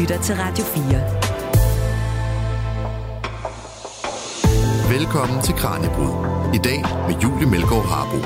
[0.00, 0.84] lytter til Radio 4.
[4.98, 6.26] Velkommen til Kranjebrud.
[6.54, 8.16] I dag med Julie Melgaard Harbo.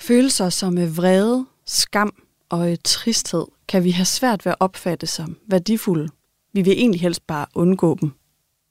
[0.00, 2.12] Følelser som vrede, skam
[2.48, 6.08] og tristhed kan vi have svært ved at opfatte som værdifulde.
[6.52, 8.12] Vi vil egentlig helst bare undgå dem.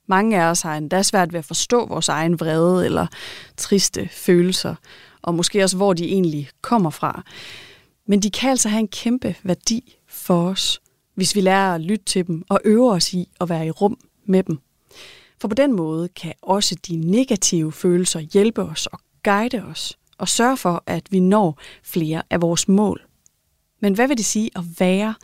[0.08, 3.08] Mange af os har endda svært ved at forstå vores egen vrede eller
[3.58, 4.76] triste følelser,
[5.22, 7.24] og måske også hvor de egentlig kommer fra.
[8.08, 10.82] Men de kan altså have en kæmpe værdi for os,
[11.16, 14.00] hvis vi lærer at lytte til dem og øve os i at være i rum
[14.26, 14.60] med dem.
[15.42, 20.28] For på den måde kan også de negative følelser hjælpe os og guide os og
[20.28, 23.02] sørge for, at vi når flere af vores mål.
[23.80, 25.16] Men hvad vil det sige at være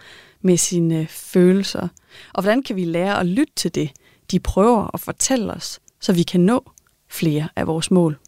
[0.42, 1.88] med sine følelser?
[2.34, 3.92] Og hvordan kan vi lære at lytte til det,
[4.32, 6.72] de prøver at fortælle os, så vi kan nå
[7.10, 8.20] flere af vores mål?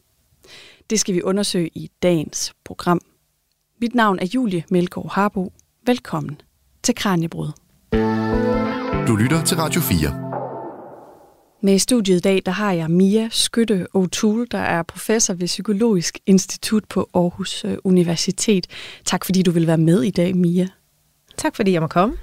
[0.90, 3.02] Det skal vi undersøge i dagens program.
[3.82, 5.54] Mit navn er Julie Melgaard Harbo.
[5.86, 6.42] Velkommen
[6.86, 7.52] til Kranjebrud.
[9.08, 10.26] Du lytter til Radio 4.
[11.64, 15.48] Med i studiet i dag, der har jeg Mia Skytte O'Toole, der er professor ved
[15.48, 18.68] Psykologisk Institut på Aarhus øh, Universitet.
[19.06, 20.68] Tak fordi du vil være med i dag, Mia.
[21.38, 22.16] Tak fordi jeg må komme.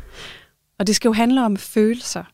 [0.78, 2.24] Og det skal jo handle om følelser,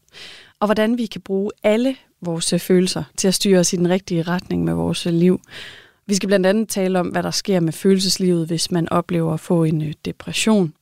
[0.60, 3.90] og hvordan vi kan bruge alle vores øh, følelser til at styre os i den
[3.90, 5.40] rigtige retning med vores øh, liv.
[6.06, 9.40] Vi skal blandt andet tale om, hvad der sker med følelseslivet, hvis man oplever at
[9.40, 10.72] få en depression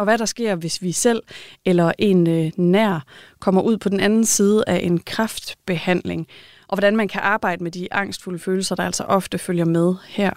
[0.00, 1.22] og hvad der sker, hvis vi selv
[1.64, 3.04] eller en øh, nær
[3.38, 6.26] kommer ud på den anden side af en kraftbehandling,
[6.68, 10.30] og hvordan man kan arbejde med de angstfulde følelser, der altså ofte følger med her.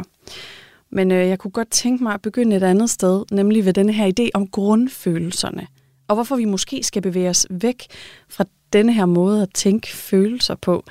[0.89, 3.94] Men øh, jeg kunne godt tænke mig at begynde et andet sted, nemlig ved denne
[3.94, 5.67] her idé om grundfølelserne,
[6.08, 7.83] og hvorfor vi måske skal bevæge os væk
[8.30, 10.83] fra denne her måde at tænke følelser på.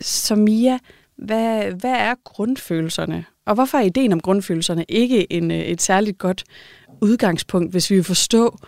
[0.00, 0.78] Så Mia,
[1.16, 3.24] hvad, hvad er grundfølelserne?
[3.46, 6.44] Og hvorfor er ideen om grundfølelserne ikke en, øh, et særligt godt
[7.02, 8.58] udgangspunkt, hvis vi vil forstå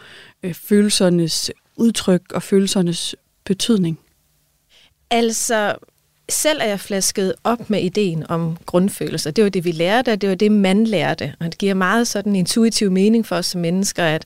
[0.42, 3.98] øh, følelsernes udtryk og følelsernes betydning?
[5.10, 5.74] Altså,
[6.28, 9.30] selv er jeg flasket op med ideen om grundfølelser.
[9.30, 11.34] Det var det, vi lærte, og det var det, man lærte.
[11.40, 14.24] Og det giver meget sådan intuitiv mening for os som mennesker, at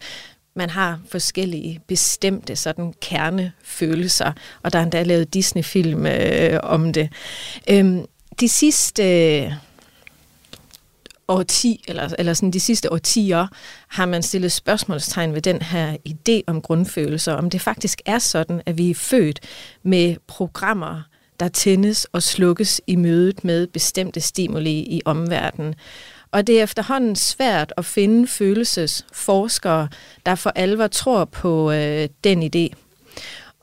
[0.55, 4.33] man har forskellige bestemte sådan kernefølelser,
[4.63, 7.09] og der er endda lavet Disney-film øh, om det.
[7.71, 8.05] Øhm,
[8.41, 9.03] de sidste
[9.43, 9.53] øh,
[11.29, 13.47] årti, eller, eller sådan de sidste årtier,
[13.89, 18.63] har man stillet spørgsmålstegn ved den her idé om grundfølelser, om det faktisk er sådan,
[18.67, 19.41] at vi er født
[19.83, 21.03] med programmer,
[21.41, 25.75] der tændes og slukkes i mødet med bestemte stimuli i omverdenen.
[26.31, 29.89] Og det er efterhånden svært at finde følelsesforskere,
[30.27, 32.75] der for alvor tror på øh, den idé.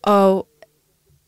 [0.02, 0.48] Og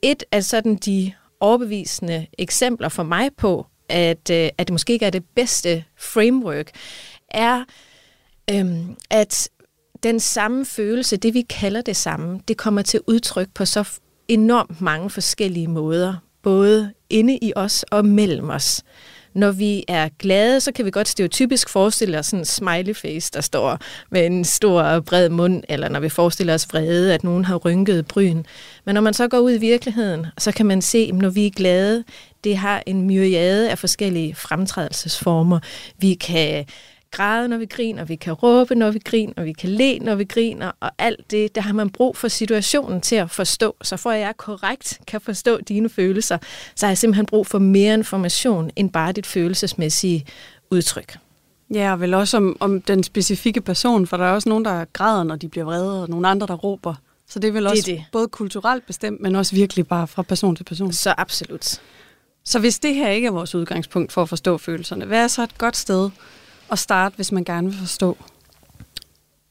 [0.01, 5.05] et af sådan de overbevisende eksempler for mig på, at, øh, at det måske ikke
[5.05, 6.71] er det bedste framework,
[7.29, 7.63] er,
[8.51, 9.49] øhm, at
[10.03, 13.89] den samme følelse, det vi kalder det samme, det kommer til udtryk på så
[14.27, 18.83] enormt mange forskellige måder, både inde i os og mellem os.
[19.37, 23.31] Når vi er glade, så kan vi godt stereotypisk forestille os sådan en smiley face,
[23.33, 23.79] der står
[24.11, 28.07] med en stor bred mund, eller når vi forestiller os vrede, at nogen har rynket
[28.07, 28.43] bryn.
[28.85, 31.45] Men når man så går ud i virkeligheden, så kan man se, at når vi
[31.45, 32.03] er glade,
[32.43, 35.59] det har en myriade af forskellige fremtrædelsesformer.
[35.97, 36.65] Vi kan
[37.11, 40.15] græde, når vi griner, vi kan råbe, når vi griner, og vi kan le, når
[40.15, 43.75] vi griner, og alt det, der har man brug for situationen til at forstå.
[43.81, 46.37] Så for at jeg korrekt kan forstå dine følelser,
[46.75, 50.25] så har jeg simpelthen brug for mere information end bare dit følelsesmæssige
[50.71, 51.17] udtryk.
[51.73, 54.85] Ja, og vel også om, om den specifikke person, for der er også nogen, der
[54.93, 56.95] græder, når de bliver vrede, og nogle andre, der råber.
[57.29, 58.05] Så det er vel det også er det.
[58.11, 60.93] både kulturelt bestemt, men også virkelig bare fra person til person.
[60.93, 61.81] Så absolut.
[62.45, 65.43] Så hvis det her ikke er vores udgangspunkt for at forstå følelserne, hvad er så
[65.43, 66.09] et godt sted
[66.71, 68.17] at starte, hvis man gerne vil forstå?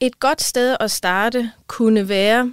[0.00, 2.52] Et godt sted at starte kunne være,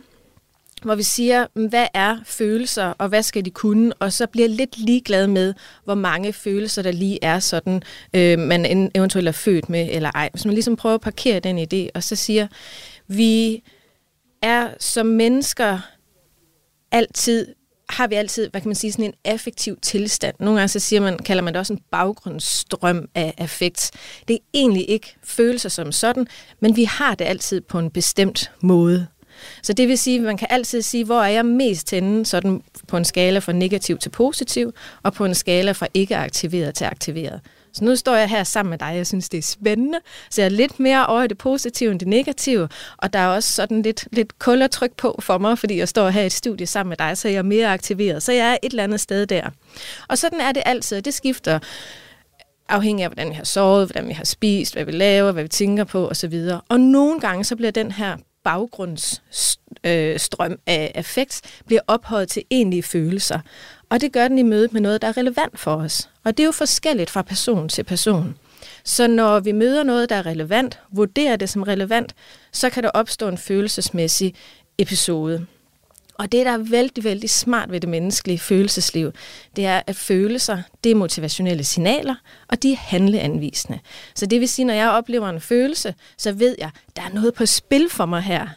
[0.84, 4.78] hvor vi siger, hvad er følelser, og hvad skal de kunne, og så bliver lidt
[4.78, 5.53] ligeglad med,
[5.84, 10.29] hvor mange følelser der lige er sådan, øh, man eventuelt er født med eller ej.
[10.34, 12.47] Hvis man ligesom prøver at parkere den idé, og så siger,
[13.08, 13.64] vi
[14.41, 15.79] er som mennesker
[16.91, 17.47] altid
[17.90, 20.35] har vi altid, hvad kan man sige, sådan en affektiv tilstand.
[20.40, 23.91] Nogle gange så siger man, kalder man det også en baggrundsstrøm af affekt.
[24.28, 26.28] Det er egentlig ikke følelser som sådan,
[26.59, 29.08] men vi har det altid på en bestemt måde.
[29.64, 32.64] Så det vil sige, at man kan altid sige, hvor er jeg mest henne, sådan
[32.88, 36.86] på en skala fra negativ til positiv, og på en skala fra ikke aktiveret til
[36.86, 37.41] aktiveret.
[37.73, 39.99] Så nu står jeg her sammen med dig, jeg synes, det er spændende.
[40.29, 43.28] Så jeg er lidt mere over i det positive end det negative, og der er
[43.28, 46.67] også sådan lidt, lidt kuldertryk på for mig, fordi jeg står her i et studie
[46.67, 48.23] sammen med dig, så jeg er mere aktiveret.
[48.23, 49.49] Så jeg er et eller andet sted der.
[50.08, 51.02] Og sådan er det altid.
[51.02, 51.59] Det skifter
[52.70, 55.49] afhængig af, hvordan vi har sovet, hvordan vi har spist, hvad vi laver, hvad vi
[55.49, 56.49] tænker på osv.
[56.69, 62.84] Og nogle gange så bliver den her baggrundsstrøm øh, af affekt bliver ophøjet til egentlige
[62.84, 63.40] følelser.
[63.93, 66.09] Og det gør den i mødet med noget, der er relevant for os.
[66.23, 68.35] Og det er jo forskelligt fra person til person.
[68.84, 72.16] Så når vi møder noget, der er relevant, vurderer det som relevant,
[72.51, 74.35] så kan der opstå en følelsesmæssig
[74.78, 75.45] episode.
[76.13, 79.11] Og det, der er vældig, vældig smart ved det menneskelige følelsesliv,
[79.55, 82.16] det er, at følelser, det er motivationelle signaler,
[82.47, 83.79] og de er handleanvisende.
[84.16, 87.34] Så det vil sige, når jeg oplever en følelse, så ved jeg, der er noget
[87.34, 88.47] på spil for mig her.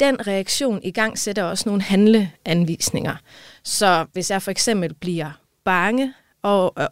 [0.00, 3.16] Den reaktion i gang sætter også nogle handleanvisninger.
[3.62, 5.30] Så hvis jeg for eksempel bliver
[5.64, 6.12] bange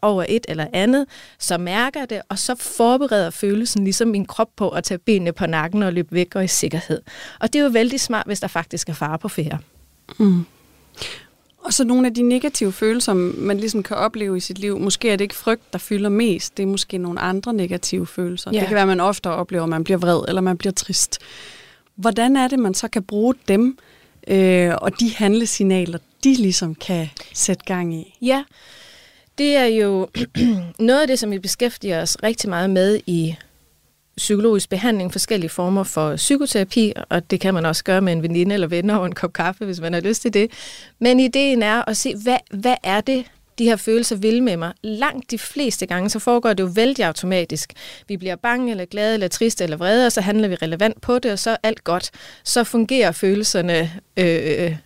[0.02, 1.06] over et eller andet,
[1.38, 5.46] så mærker det, og så forbereder følelsen ligesom min krop på at tage benene på
[5.46, 7.00] nakken og løbe væk og i sikkerhed.
[7.40, 9.58] Og det er jo vældig smart, hvis der faktisk er fare på færre.
[10.18, 10.44] Mm.
[11.64, 14.78] Og så nogle af de negative følelser, man ligesom kan opleve i sit liv.
[14.78, 16.56] Måske er det ikke frygt, der fylder mest.
[16.56, 18.50] Det er måske nogle andre negative følelser.
[18.52, 18.58] Ja.
[18.58, 21.18] Det kan være, at man ofte oplever, at man bliver vred eller man bliver trist.
[21.96, 23.78] Hvordan er det, man så kan bruge dem
[24.28, 28.18] øh, og de handlesignaler, de ligesom kan sætte gang i?
[28.22, 28.44] Ja,
[29.38, 30.08] det er jo
[30.78, 33.36] noget af det, som vi beskæftiger os rigtig meget med i
[34.16, 38.54] psykologisk behandling, forskellige former for psykoterapi, og det kan man også gøre med en veninde
[38.54, 40.50] eller venner over en kop kaffe, hvis man har lyst til det.
[40.98, 43.24] Men ideen er at se, hvad, hvad er det,
[43.58, 44.72] de her følelser vil med mig.
[44.82, 47.72] Langt de fleste gange, så foregår det jo vældig automatisk.
[48.08, 51.18] Vi bliver bange, eller glade, eller triste, eller vrede, og så handler vi relevant på
[51.18, 52.10] det, og så er alt godt.
[52.44, 54.76] Så fungerer følelserne øh,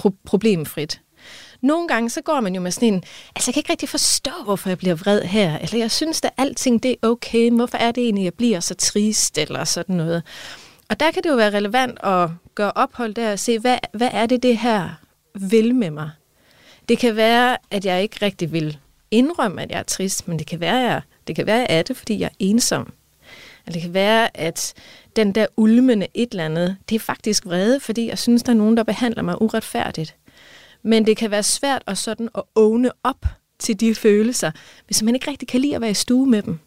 [0.00, 1.00] pro- problemfrit.
[1.62, 3.04] Nogle gange, så går man jo med sådan en,
[3.36, 6.30] altså jeg kan ikke rigtig forstå, hvorfor jeg bliver vred her, eller jeg synes, at
[6.36, 10.22] alting det er okay, hvorfor er det egentlig, jeg bliver så trist, eller sådan noget.
[10.90, 14.08] Og der kan det jo være relevant at gøre ophold der og se, hvad, hvad
[14.12, 14.88] er det, det her
[15.34, 16.10] vil med mig?
[16.88, 18.78] Det kan være, at jeg ikke rigtig vil
[19.10, 21.96] indrømme, at jeg er trist, men det kan være, at det kan være, at det,
[21.96, 22.92] fordi jeg er ensom.
[23.66, 24.74] Eller det kan være, at
[25.16, 28.56] den der ulmende et eller andet, det er faktisk vrede, fordi jeg synes, der er
[28.56, 30.16] nogen, der behandler mig uretfærdigt.
[30.82, 33.26] Men det kan være svært at sådan at åbne op
[33.58, 34.50] til de følelser,
[34.86, 36.58] hvis man ikke rigtig kan lide at være i stue med dem.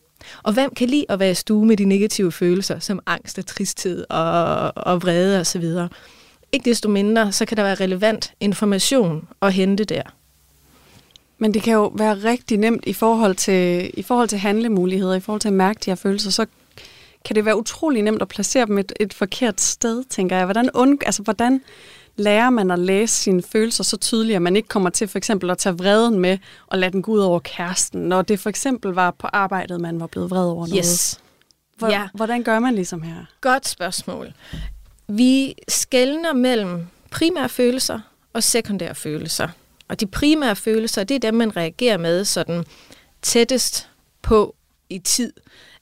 [0.44, 3.46] Og hvem kan lide at være i stue med de negative følelser, som angst og
[3.46, 5.66] tristhed og, og vrede osv.?
[6.52, 10.04] Ikke desto mindre, så kan der være relevant information at hente der.
[11.38, 15.20] Men det kan jo være rigtig nemt i forhold til, i forhold til handlemuligheder, i
[15.20, 16.46] forhold til at mærke de her følelser, så
[17.26, 20.46] kan det være utrolig nemt at placere dem et, et forkert sted, tænker jeg.
[20.46, 21.62] Hvordan, und, altså, hvordan
[22.16, 25.50] lærer man at læse sine følelser så tydeligt, at man ikke kommer til for eksempel
[25.50, 26.38] at tage vreden med
[26.68, 30.00] og lade den gå ud over kæresten, når det for eksempel var på arbejdet, man
[30.00, 30.86] var blevet vred over noget?
[30.86, 31.20] Yes.
[31.78, 32.08] Hvor, ja.
[32.14, 33.26] Hvordan gør man ligesom her?
[33.42, 34.34] Godt spørgsmål.
[35.14, 38.00] Vi skældner mellem primære følelser
[38.34, 39.48] og sekundære følelser.
[39.88, 42.66] Og de primære følelser, det er dem, man reagerer med sådan
[43.22, 43.90] tættest
[44.22, 44.56] på
[44.90, 45.34] i tid.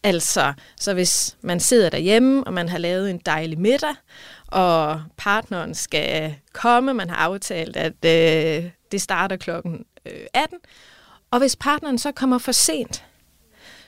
[0.04, 3.96] Altså, så hvis man sidder derhjemme, og man har lavet en dejlig middag,
[4.48, 6.94] og partneren skal komme.
[6.94, 10.58] Man har aftalt, at øh, det starter klokken øh, 18.
[11.32, 13.06] Og hvis partneren så kommer for sent,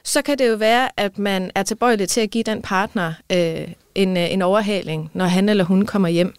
[0.04, 3.68] så kan det jo være, at man er tilbøjelig til at give den partner øh,
[3.96, 6.34] en, øh, en overhaling, når han eller hun kommer hjem.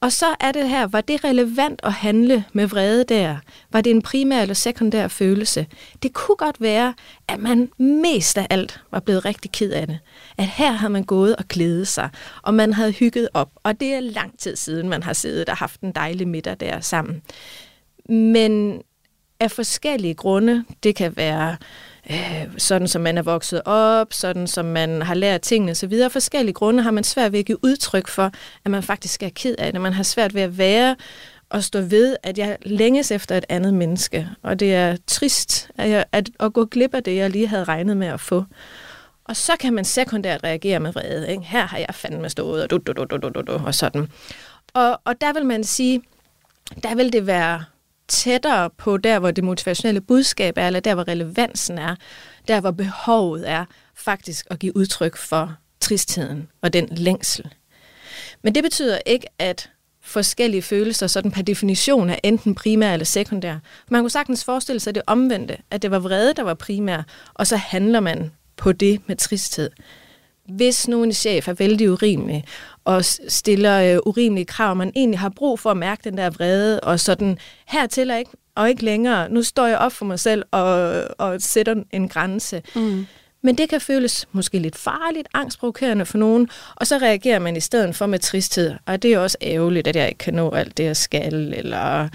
[0.00, 3.36] Og så er det her, var det relevant at handle med vrede der?
[3.72, 5.66] Var det en primær eller sekundær følelse?
[6.02, 6.94] Det kunne godt være,
[7.28, 9.98] at man mest af alt var blevet rigtig ked af det.
[10.38, 12.08] At her har man gået og glædet sig,
[12.42, 13.50] og man havde hygget op.
[13.62, 16.80] Og det er lang tid siden, man har siddet og haft en dejlig middag der
[16.80, 17.22] sammen.
[18.08, 18.82] Men
[19.40, 21.56] af forskellige grunde, det kan være
[22.10, 25.92] øh, sådan som man er vokset op, sådan som man har lært tingene osv.
[25.92, 28.30] Af forskellige grunde har man svært ved at give udtryk for,
[28.64, 29.80] at man faktisk er ked af det.
[29.80, 30.96] Man har svært ved at være
[31.48, 34.28] og stå ved, at jeg længes efter et andet menneske.
[34.42, 37.64] Og det er trist at, jeg, at, at gå glip af det, jeg lige havde
[37.64, 38.44] regnet med at få.
[39.24, 41.30] Og så kan man sekundært reagere med vrede.
[41.30, 41.42] Ikke?
[41.42, 44.08] Her har jeg fandme stået, og, du, du, du, du, du, du, og sådan.
[44.74, 46.02] Og, og der vil man sige,
[46.82, 47.64] der vil det være
[48.08, 51.96] tættere på der, hvor det motivationelle budskab er, eller der, hvor relevansen er,
[52.48, 57.48] der, hvor behovet er, faktisk at give udtryk for tristheden og den længsel.
[58.42, 59.70] Men det betyder ikke, at
[60.02, 63.58] forskellige følelser sådan per definition er enten primær eller sekundær.
[63.90, 67.02] Man kunne sagtens forestille sig det omvendte, at det var vrede, der var primær,
[67.34, 69.70] og så handler man på det med tristhed.
[70.48, 72.44] Hvis nu en chef er vældig urimelig,
[72.84, 76.80] og stiller øh, urimelige krav, man egentlig har brug for at mærke den der vrede,
[76.80, 80.42] og sådan, hertil og ikke, og ikke længere, nu står jeg op for mig selv
[80.50, 82.62] og, og sætter en grænse.
[82.74, 83.06] Mm.
[83.42, 87.60] Men det kan føles måske lidt farligt, angstprovokerende for nogen, og så reagerer man i
[87.60, 88.74] stedet for med tristhed.
[88.86, 92.08] Og det er også ærgerligt, at jeg ikke kan nå alt det, jeg skal, eller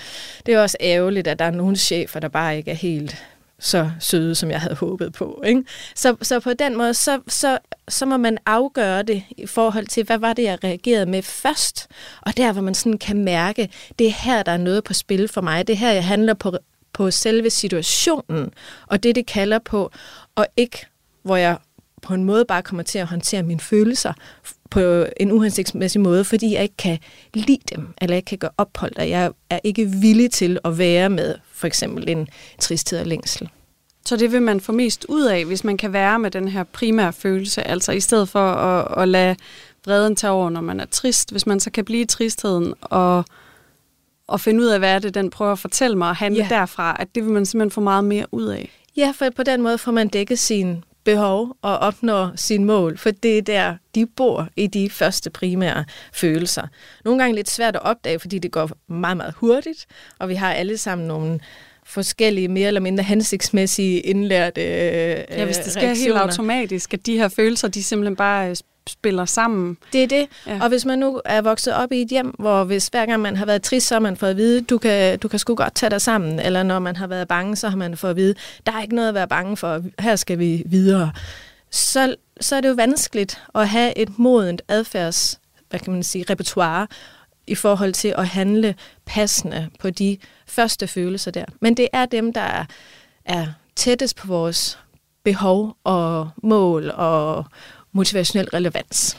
[0.45, 3.17] det er også ærgerligt, at der er nogle chefer, der bare ikke er helt
[3.59, 5.41] så søde, som jeg havde håbet på.
[5.45, 5.63] Ikke?
[5.95, 10.03] Så, så på den måde, så, så, så må man afgøre det i forhold til,
[10.03, 11.87] hvad var det, jeg reagerede med først.
[12.21, 15.27] Og der, hvor man sådan kan mærke, det er her, der er noget på spil
[15.27, 15.67] for mig.
[15.67, 16.57] Det er her, jeg handler på,
[16.93, 18.51] på selve situationen,
[18.87, 19.91] og det, det kalder på,
[20.35, 20.85] og ikke,
[21.23, 21.57] hvor jeg
[22.01, 24.13] på en måde bare kommer til at håndtere mine følelser
[24.69, 26.99] på en uhensigtsmæssig måde, fordi jeg ikke kan
[27.33, 31.09] lide dem, eller ikke kan gøre ophold, og jeg er ikke villig til at være
[31.09, 32.27] med for eksempel en
[32.59, 33.49] tristhed og længsel.
[34.05, 36.63] Så det vil man få mest ud af, hvis man kan være med den her
[36.63, 39.35] primære følelse, altså i stedet for at, at lade
[39.85, 43.25] vreden tage over, når man er trist, hvis man så kan blive i tristheden og,
[44.27, 46.49] og finde ud af, hvad er det, den prøver at fortælle mig, og handle ja.
[46.49, 48.69] derfra, at det vil man simpelthen få meget mere ud af.
[48.97, 53.11] Ja, for på den måde får man dækket sin behov og opnår sin mål, for
[53.11, 56.67] det er der, de bor i de første primære følelser.
[57.05, 59.85] Nogle gange lidt svært at opdage, fordi det går meget, meget hurtigt,
[60.19, 61.39] og vi har alle sammen nogle
[61.85, 65.95] forskellige, mere eller mindre hensigtsmæssige indlærte øh, Ja, hvis det sker reaktioner.
[65.95, 68.55] helt automatisk, at de her følelser, de simpelthen bare øh,
[68.89, 69.77] spiller sammen.
[69.93, 70.27] Det er det.
[70.47, 70.59] Ja.
[70.61, 73.35] Og hvis man nu er vokset op i et hjem, hvor hvis hver gang man
[73.35, 75.75] har været trist, så har man fået at vide, du kan, du kan sgu godt
[75.75, 76.39] tage dig sammen.
[76.39, 78.95] Eller når man har været bange, så har man fået at vide, der er ikke
[78.95, 81.11] noget at være bange for, her skal vi videre.
[81.71, 86.25] Så, så er det jo vanskeligt at have et modent adfærds, hvad kan man sige,
[86.29, 86.87] repertoire,
[87.47, 90.17] i forhold til at handle passende på de
[90.47, 91.45] første følelser der.
[91.61, 92.65] Men det er dem, der er,
[93.25, 94.79] er tættest på vores
[95.23, 97.45] behov og mål og
[97.91, 99.17] motivationel relevans.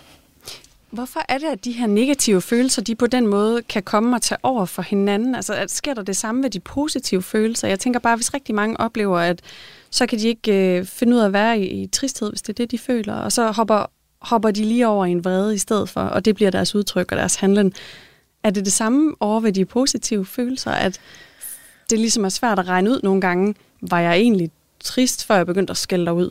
[0.90, 4.22] Hvorfor er det, at de her negative følelser, de på den måde kan komme og
[4.22, 5.34] tage over for hinanden?
[5.34, 7.68] Altså, at sker der det samme med de positive følelser?
[7.68, 9.40] Jeg tænker bare, hvis rigtig mange oplever, at
[9.90, 12.48] så kan de ikke øh, finde ud af at være i, i tristhed, hvis det
[12.48, 13.86] er det, de føler, og så hopper,
[14.20, 17.12] hopper de lige over i en vrede i stedet for, og det bliver deres udtryk
[17.12, 17.74] og deres handling.
[18.42, 21.00] Er det det samme over ved de positive følelser, at
[21.90, 24.50] det ligesom er svært at regne ud nogle gange, var jeg egentlig
[24.84, 26.30] trist, før jeg begyndte at skælde dig ud?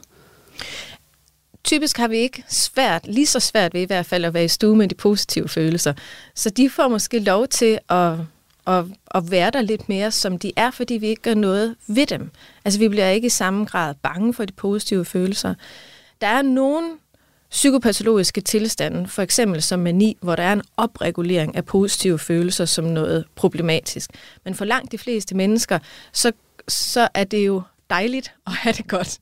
[1.63, 4.47] Typisk har vi ikke svært, lige så svært ved i hvert fald at være i
[4.47, 5.93] stue med de positive følelser.
[6.35, 8.13] Så de får måske lov til at,
[8.67, 8.85] at,
[9.15, 12.31] at være der lidt mere, som de er, fordi vi ikke gør noget ved dem.
[12.65, 15.53] Altså vi bliver ikke i samme grad bange for de positive følelser.
[16.21, 16.87] Der er nogle
[17.51, 22.85] psykopatologiske tilstande, for eksempel som mani, hvor der er en opregulering af positive følelser som
[22.85, 24.09] noget problematisk.
[24.45, 25.79] Men for langt de fleste mennesker,
[26.13, 26.31] så,
[26.67, 29.19] så er det jo dejligt at have det godt.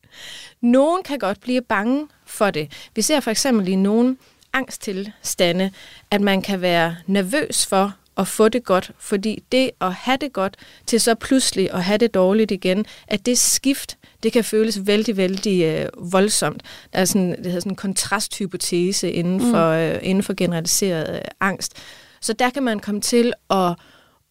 [0.62, 2.72] Nogen kan godt blive bange for det.
[2.96, 4.18] Vi ser for eksempel i nogle
[4.54, 5.72] angsttilstande,
[6.12, 10.34] at man kan være nervøs for at få det godt, fordi det at have det
[10.34, 14.88] godt til så pludselig at have det dårligt igen, at det skift, det kan føles
[14.88, 16.64] vældig, vældig øh, voldsomt.
[16.94, 19.52] Der er sådan, det hedder sådan en kontrasthypotese inden mm.
[19.52, 19.80] for, mm.
[19.80, 21.74] øh, inden for generaliseret øh, angst.
[22.22, 23.74] Så der kan man komme til at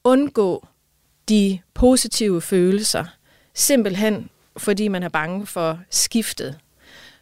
[0.05, 0.67] undgå
[1.29, 3.05] de positive følelser,
[3.55, 6.59] simpelthen fordi man er bange for skiftet.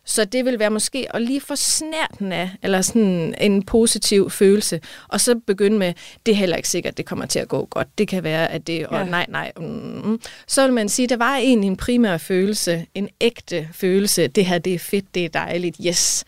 [0.05, 4.81] Så det vil være måske at lige få snærten af, eller sådan en positiv følelse,
[5.09, 5.93] og så begynde med,
[6.27, 7.99] det er heller ikke sikkert, det kommer til at gå godt.
[7.99, 9.05] Det kan være, at det, og ja.
[9.05, 9.53] nej, nej.
[9.57, 10.21] Mm.
[10.47, 14.59] Så vil man sige, der var egentlig en primær følelse, en ægte følelse, det her,
[14.59, 16.25] det er fedt, det er dejligt, yes.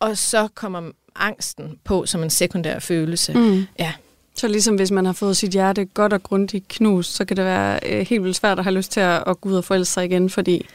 [0.00, 3.34] Og så kommer angsten på som en sekundær følelse.
[3.34, 3.66] Mm.
[3.78, 3.92] Ja.
[4.34, 7.44] Så ligesom hvis man har fået sit hjerte godt og grundigt knust, så kan det
[7.44, 9.92] være øh, helt vildt svært at have lyst til at, at gå ud og forelske
[9.92, 10.66] sig igen, fordi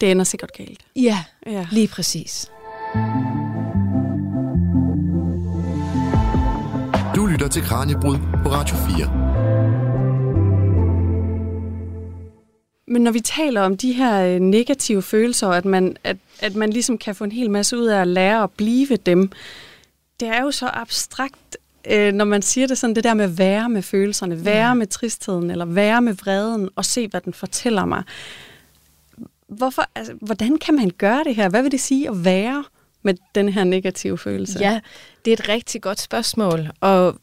[0.00, 0.80] det ender sikkert galt.
[0.96, 1.66] Ja, ja.
[1.70, 2.50] lige præcis.
[7.16, 9.24] Du lytter til Kranjebrud på Radio 4.
[12.88, 16.70] Men når vi taler om de her øh, negative følelser, at man, at, at man
[16.70, 19.30] ligesom kan få en hel masse ud af at lære at blive dem,
[20.20, 21.56] det er jo så abstrakt,
[21.90, 24.74] øh, når man siger det sådan, det der med at være med følelserne, være ja.
[24.74, 28.02] med tristheden, eller være med vreden, og se, hvad den fortæller mig
[29.48, 31.48] hvorfor, altså, hvordan kan man gøre det her?
[31.48, 32.64] Hvad vil det sige at være
[33.02, 34.58] med den her negative følelse?
[34.58, 34.80] Ja,
[35.24, 37.18] det er et rigtig godt spørgsmål, og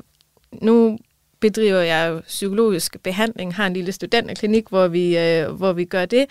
[0.61, 0.97] nu
[1.41, 6.05] bedriver jeg jo psykologisk behandling, har en lille studenterklinik, hvor vi, øh, hvor vi gør
[6.05, 6.25] det.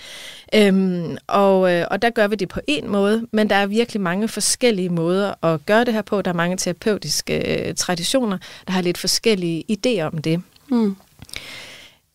[0.54, 4.00] Øhm, og, øh, og der gør vi det på en måde, men der er virkelig
[4.00, 6.23] mange forskellige måder at gøre det her på.
[6.23, 10.42] Der er mange terapeutiske øh, traditioner, der har lidt forskellige idéer om det.
[10.68, 10.97] Mm.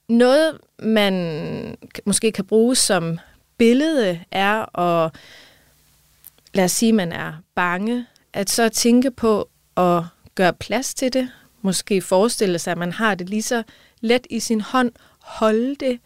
[0.10, 3.20] Noget, man måske kan bruge som
[3.58, 5.16] billede er at,
[6.54, 10.04] lad os sige, man er bange, at så tænke på at
[10.36, 11.30] gøre plads til det,
[11.62, 13.64] måske forestille sig, at man har det lige så
[14.02, 16.00] let i sin hånd, holde det,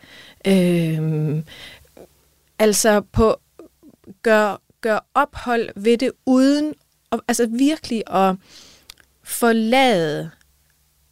[0.47, 1.43] øh,
[2.59, 3.39] altså på
[4.23, 6.73] gør, gør ophold ved det uden,
[7.09, 8.35] og, altså virkelig at
[9.23, 10.29] forlade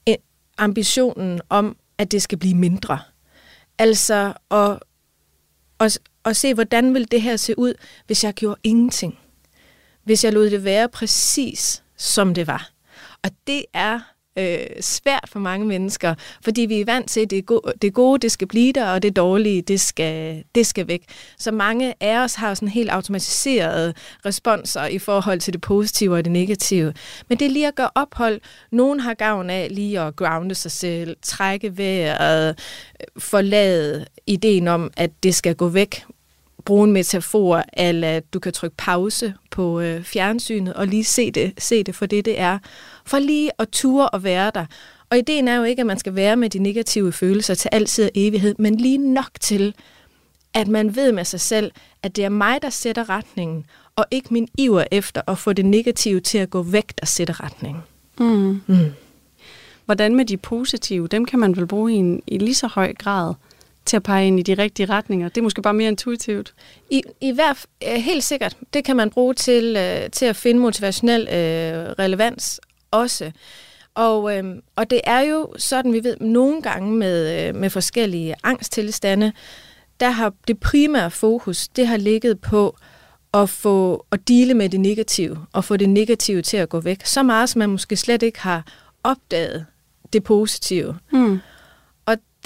[0.10, 0.15] øh,
[0.58, 3.00] ambitionen om, at det skal blive mindre.
[3.79, 4.79] Altså at,
[5.79, 7.74] at, og se, hvordan vil det her se ud,
[8.07, 9.19] hvis jeg gjorde ingenting.
[10.03, 12.69] Hvis jeg lod det være præcis, som det var.
[13.24, 14.00] Og det er
[14.38, 18.19] øh, svært for mange mennesker, fordi vi er vant til, at det, gode, det gode,
[18.19, 21.03] det skal blive der, og det dårlige, det skal, det skal væk.
[21.38, 23.93] Så mange af os har sådan helt automatiserede
[24.25, 26.93] responser i forhold til det positive og det negative.
[27.29, 28.41] Men det er lige at gøre ophold.
[28.72, 32.60] Nogen har gavn af lige at grounde sig selv, trække vejret,
[33.17, 36.03] forlade ideen om, at det skal gå væk
[36.67, 41.53] bruge en metafor, eller du kan trykke pause på øh, fjernsynet og lige se det,
[41.57, 42.59] se det for det, det er.
[43.05, 44.65] For lige at ture og være der.
[45.09, 48.03] Og ideen er jo ikke, at man skal være med de negative følelser til altid
[48.03, 49.75] og evighed, men lige nok til,
[50.53, 51.71] at man ved med sig selv,
[52.03, 55.65] at det er mig, der sætter retningen, og ikke min iver efter at få det
[55.65, 57.83] negative til at gå væk, der sætter retningen.
[58.19, 58.62] Mm.
[58.67, 58.91] Mm.
[59.86, 61.07] Hvordan med de positive?
[61.07, 63.33] Dem kan man vel bruge i, en, i lige så høj grad
[63.88, 65.29] til at pege ind i de rigtige retninger.
[65.29, 66.53] Det er måske bare mere intuitivt.
[66.89, 68.58] I, i hvert helt sikkert.
[68.74, 73.32] Det kan man bruge til, øh, til at finde motivationel øh, relevans også.
[73.96, 78.36] Og, øh, og det er jo sådan, vi ved, nogle gange med, øh, med forskellige
[78.44, 79.32] angsttilstande,
[80.00, 82.77] der har det primære fokus, det har ligget på
[83.34, 87.06] at få at dele med det negative, og få det negative til at gå væk.
[87.06, 88.65] Så meget, som man måske slet ikke har
[89.03, 89.65] opdaget
[90.13, 90.98] det positive.
[91.12, 91.39] Mm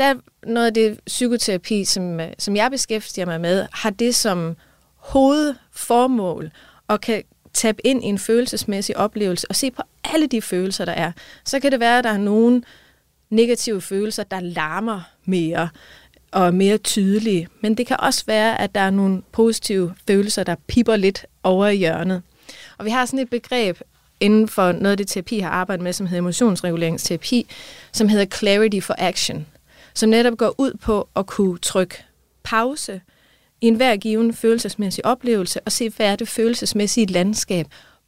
[0.01, 0.15] der
[0.47, 4.55] noget af det psykoterapi, som, øh, som jeg beskæftiger mig med, har det som
[4.95, 6.51] hovedformål
[6.87, 10.91] og kan tabe ind i en følelsesmæssig oplevelse og se på alle de følelser, der
[10.91, 11.11] er.
[11.45, 12.63] Så kan det være, at der er nogle
[13.29, 15.69] negative følelser, der larmer mere
[16.31, 17.47] og er mere tydelige.
[17.61, 21.67] Men det kan også være, at der er nogle positive følelser, der pipper lidt over
[21.67, 22.21] i hjørnet.
[22.77, 23.79] Og vi har sådan et begreb
[24.19, 27.47] inden for noget af det terapi, jeg har arbejdet med, som hedder emotionsreguleringsterapi,
[27.91, 29.45] som hedder Clarity for Action
[29.93, 32.03] som netop går ud på at kunne trykke
[32.43, 33.01] pause
[33.61, 37.65] i enhver given følelsesmæssig oplevelse og se, hvad er det følelsesmæssige landskab,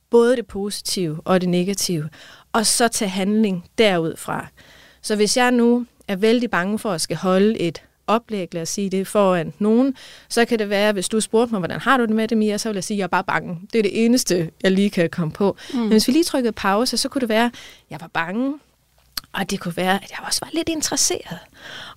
[0.10, 2.10] både det positive og det negative,
[2.54, 4.48] og så tage handling derudfra.
[5.02, 8.69] Så hvis jeg nu er vældig bange for at skal holde et oplæg, lad os
[8.69, 9.96] sige det, foran nogen,
[10.30, 12.58] så kan det være, hvis du spurgte mig, hvordan har du det med det, Mia,
[12.58, 13.60] så vil jeg sige, at jeg er bare bange.
[13.74, 15.58] Det er det eneste, jeg lige kan komme på.
[15.74, 15.80] Mm.
[15.80, 17.52] Men hvis vi lige trykkede pause, så kunne det være, at
[17.89, 18.60] jeg var bange,
[19.34, 21.39] og det kunne være, at jeg også var lidt interesseret.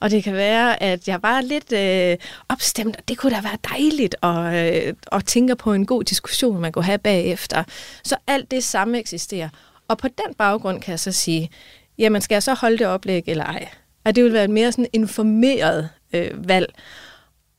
[0.01, 2.17] Og det kan være, at jeg var lidt øh,
[2.49, 6.61] opstemt, og det kunne da være dejligt at, øh, at tænke på en god diskussion,
[6.61, 7.65] man kunne have bagefter.
[8.05, 9.49] Så alt det samme eksisterer.
[9.89, 11.51] Og på den baggrund kan jeg så sige,
[11.99, 13.69] jamen skal jeg så holde det oplæg eller ej?
[14.05, 16.75] Og det vil være et mere sådan informeret øh, valg.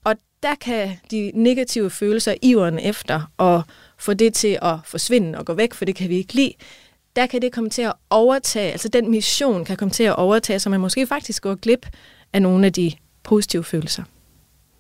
[0.04, 3.64] Og der kan de negative følelser, iveren efter og
[3.98, 6.54] få det til at forsvinde og gå væk, for det kan vi ikke lide,
[7.18, 10.60] der kan det komme til at overtage, altså den mission kan komme til at overtage,
[10.60, 11.86] så man måske faktisk går glip
[12.34, 12.92] af nogle af de
[13.24, 14.04] positive følelser.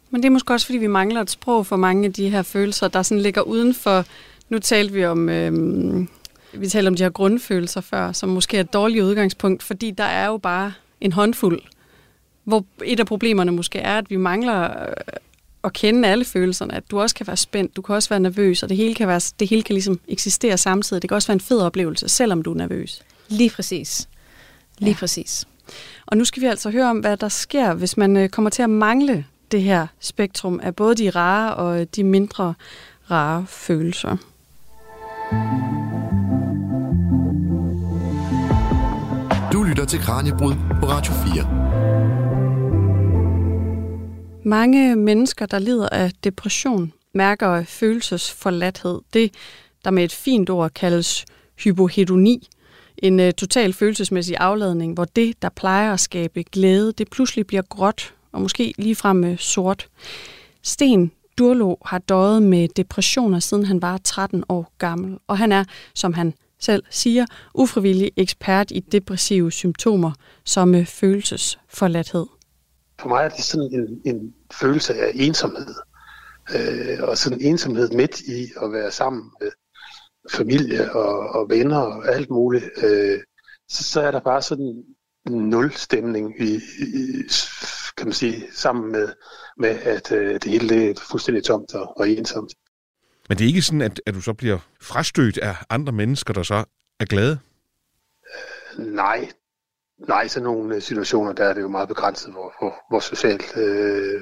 [0.09, 2.41] Men det er måske også, fordi vi mangler et sprog for mange af de her
[2.41, 4.05] følelser, der sådan ligger uden for...
[4.49, 5.53] Nu talte vi om, øh,
[6.53, 10.03] vi talte om de her grundfølelser før, som måske er et dårligt udgangspunkt, fordi der
[10.03, 11.61] er jo bare en håndfuld,
[12.43, 14.93] hvor et af problemerne måske er, at vi mangler øh,
[15.67, 18.63] at kende alle følelserne, at du også kan være spændt, du kan også være nervøs,
[18.63, 21.01] og det hele kan, være, det hele kan ligesom eksistere samtidig.
[21.01, 23.01] Det kan også være en fed oplevelse, selvom du er nervøs.
[23.27, 24.09] Lige præcis.
[24.77, 24.97] Lige ja.
[24.97, 25.47] præcis.
[26.05, 28.63] Og nu skal vi altså høre om, hvad der sker, hvis man øh, kommer til
[28.63, 32.53] at mangle det her spektrum af både de rare og de mindre
[33.11, 34.17] rare følelser.
[39.53, 42.26] Du lytter til Kranjebrud på Radio 4.
[44.47, 49.01] Mange mennesker, der lider af depression, mærker følelsesforladthed.
[49.13, 49.33] Det,
[49.85, 52.47] der med et fint ord kaldes hypohedoni,
[52.97, 57.61] en uh, total følelsesmæssig afladning, hvor det, der plejer at skabe glæde, det pludselig bliver
[57.61, 59.87] gråt og måske ligefrem uh, sort.
[60.63, 65.63] Sten Durlo har døjet med depressioner, siden han var 13 år gammel, og han er,
[65.93, 70.11] som han selv siger, ufrivillig ekspert i depressive symptomer
[70.43, 72.25] som uh, følelsesforladthed
[73.01, 75.75] for mig er det sådan en, en følelse af ensomhed.
[76.55, 79.51] Øh, og sådan en ensomhed midt i at være sammen med
[80.31, 82.65] familie og, og venner og alt muligt.
[82.83, 83.19] Øh,
[83.69, 84.83] så, så er der bare sådan
[85.27, 87.23] en nul-stemning i, i,
[87.97, 89.13] kan man sige, sammen med,
[89.57, 92.53] med at øh, det hele det er fuldstændig tomt og, og ensomt.
[93.29, 96.43] Men det er ikke sådan, at, at du så bliver frastødt af andre mennesker, der
[96.43, 96.65] så
[96.99, 97.39] er glade?
[98.77, 99.29] Øh, nej,
[99.97, 103.57] Nej, sådan nogle øh, situationer, der er det jo meget begrænset, hvor, hvor, hvor socialt
[103.57, 104.21] øh,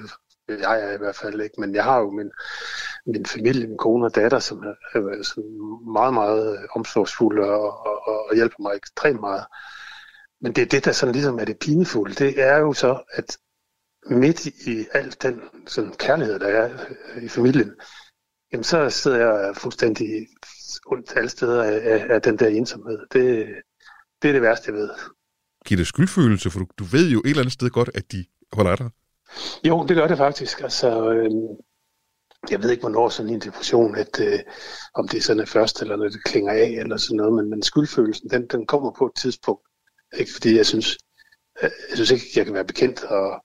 [0.49, 1.61] jeg er i hvert fald ikke.
[1.61, 2.31] Men jeg har jo min,
[3.05, 5.41] min familie, min kone og datter, som er, er sådan altså
[5.93, 9.45] meget, meget øh, omsorgsfulde og, og, og hjælper mig ekstremt meget.
[10.41, 12.15] Men det er det, der sådan ligesom er det pinefulde.
[12.15, 13.37] Det er jo så, at
[14.09, 16.69] midt i alt den sådan, kærlighed, der er
[17.15, 17.71] øh, i familien,
[18.51, 20.27] jamen så sidder jeg fuldstændig
[20.85, 22.99] ondt alle steder af, af, af den der ensomhed.
[23.11, 23.47] Det,
[24.21, 24.89] det er det værste, jeg ved.
[25.65, 28.25] Giver det skyldfølelse, for du, du ved jo et eller andet sted godt, at de
[28.53, 28.89] holder af dig?
[29.63, 30.61] Jo, det gør det faktisk.
[30.61, 31.31] Altså, øh,
[32.49, 34.39] jeg ved ikke, hvornår sådan en depression, at, øh,
[34.93, 37.63] om det er sådan først, eller når det klinger af, eller sådan noget, men, men
[37.63, 39.67] skyldfølelsen, den, den kommer på et tidspunkt.
[40.17, 40.97] Ikke fordi jeg synes,
[41.61, 43.43] jeg synes ikke, jeg kan være bekendt og,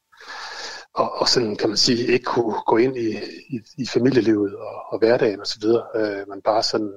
[0.94, 3.08] og, og sådan kan man sige, ikke kunne gå ind i,
[3.48, 5.64] i, i familielivet og, og hverdagen osv.,
[5.96, 6.92] øh, men bare sådan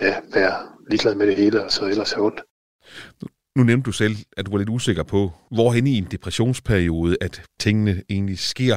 [0.00, 2.40] ja, være ligeglad med det hele, og så ellers have ondt.
[3.56, 7.42] Nu nævnte du selv, at du var lidt usikker på, hvorhen i en depressionsperiode, at
[7.60, 8.76] tingene egentlig sker.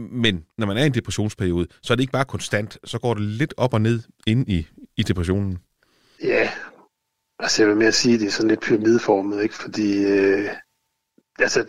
[0.00, 3.14] Men når man er i en depressionsperiode, så er det ikke bare konstant, så går
[3.14, 5.58] det lidt op og ned ind i, i depressionen.
[6.22, 6.50] Ja,
[7.38, 9.54] altså jeg vil mere sige, at det er sådan lidt pyramideformet, ikke?
[9.54, 10.48] fordi øh,
[11.38, 11.66] altså,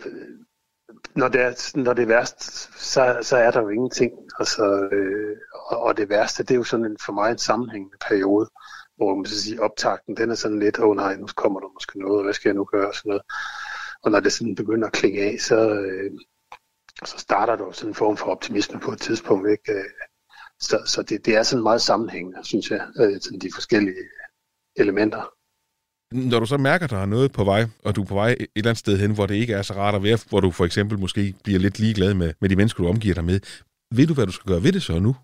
[1.14, 2.42] når det er, når det er værst,
[2.78, 4.12] så, så er der jo ingenting.
[4.38, 5.36] Altså, øh,
[5.70, 8.48] og, og det værste, det er jo sådan en, for mig en sammenhængende periode,
[9.00, 11.74] hvor man så sige, optakten, den er sådan lidt, åh oh, nej, nu kommer der
[11.74, 13.22] måske noget, hvad skal jeg nu gøre, og sådan noget.
[14.02, 16.10] Og når det sådan begynder at klinge af, så, øh,
[17.04, 19.72] så starter der jo sådan en form for optimisme på et tidspunkt, ikke?
[19.72, 19.84] Øh,
[20.60, 24.82] så, så det, det er sådan meget sammenhængende, synes jeg, øh, sådan de forskellige øh,
[24.82, 25.22] elementer.
[26.12, 28.30] Når du så mærker, at der er noget på vej, og du er på vej
[28.30, 30.50] et eller andet sted hen, hvor det ikke er så rart at være, hvor du
[30.50, 33.40] for eksempel måske bliver lidt ligeglad med, med de mennesker, du omgiver dig med,
[33.94, 35.16] ved du, hvad du skal gøre ved det så nu?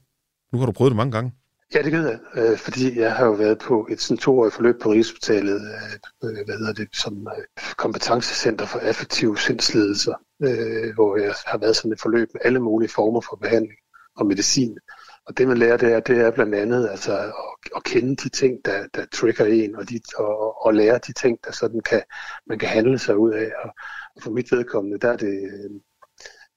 [0.53, 1.33] Nu har du prøvet det mange gange.
[1.74, 4.81] Ja, det gider jeg, øh, fordi jeg har jo været på et sådan toårigt forløb
[4.83, 11.16] på Rigshospitalet, øh, øh, hvad hedder det, som øh, kompetencecenter for affektive sindslidelser, øh, hvor
[11.16, 13.79] jeg har været sådan et forløb med alle mulige former for behandling
[14.16, 14.79] og medicin.
[15.26, 17.33] Og det man lærer der, det er blandt andet altså, at,
[17.76, 21.38] at kende de ting, der, der trigger en, og, de, og, og lære de ting,
[21.44, 22.02] der sådan kan,
[22.46, 23.50] man kan handle sig ud af.
[23.64, 23.70] Og,
[24.16, 25.50] og for mit vedkommende, der er det,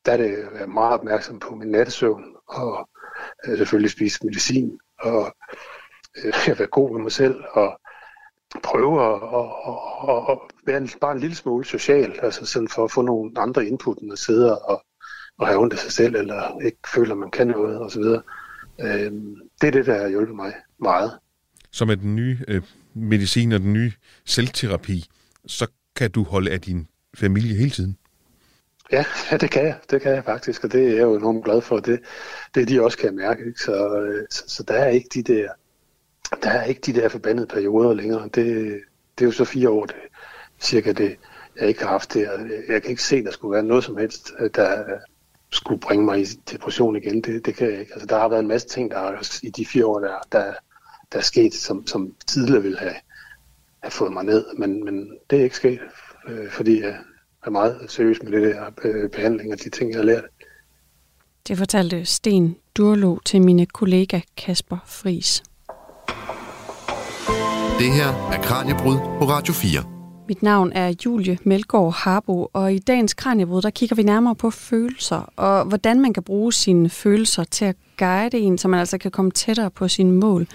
[0.06, 2.89] der er det at være meget opmærksom på min nattesøvn, og
[3.45, 5.36] øh, selvfølgelig spise medicin, og
[6.24, 7.80] øh, være god ved mig selv, og
[8.64, 9.48] prøve at, at,
[10.10, 13.32] at, at være en, bare en lille smule social, altså sådan for at få nogle
[13.38, 14.84] andre input, end at sidde og,
[15.38, 18.02] og have ondt af sig selv, eller ikke føler, at man kan noget, osv.
[18.82, 19.12] Øh,
[19.62, 21.12] det er det, der har hjulpet mig meget.
[21.72, 22.62] Så med den nye øh,
[22.94, 23.92] medicin og den nye
[24.26, 25.06] selvterapi,
[25.48, 27.98] så kan du holde af din familie hele tiden?
[28.91, 29.78] Ja, ja, det kan jeg.
[29.89, 31.80] Det kan jeg faktisk, og det er jeg jo enormt glad for.
[31.80, 31.99] Det,
[32.56, 33.45] det de også kan mærke.
[33.45, 33.60] Ikke?
[33.60, 35.49] Så, øh, så, så der er ikke de der,
[36.43, 38.23] der er ikke de der forbandede perioder længere.
[38.23, 38.82] Det,
[39.17, 39.95] det er jo så fire år, det,
[40.60, 41.17] cirka det,
[41.60, 42.30] jeg ikke har haft det.
[42.67, 44.84] Jeg kan ikke se, at der skulle være noget som helst, øh, der
[45.52, 47.21] skulle bringe mig i depression igen.
[47.21, 47.93] Det, det kan jeg ikke.
[47.93, 50.54] Altså, der har været en masse ting, der er, i de fire år, der, der,
[51.12, 52.95] der er sket, som, som tidligere ville have,
[53.84, 54.45] have fået mig ned.
[54.58, 55.80] Men, men det er ikke sket,
[56.28, 56.97] øh, fordi jeg
[57.45, 60.23] er meget seriøs med det der øh, behandling og de ting, jeg har lært.
[61.47, 65.43] Det fortalte Sten Durlo til mine kollega Kasper Fris.
[67.80, 69.99] Det her er Kranjebrud på Radio 4.
[70.28, 74.49] Mit navn er Julie Melgaard Harbo, og i dagens Kranjebrud, der kigger vi nærmere på
[74.49, 78.97] følelser, og hvordan man kan bruge sine følelser til at guide en, så man altså
[78.97, 80.47] kan komme tættere på sine mål.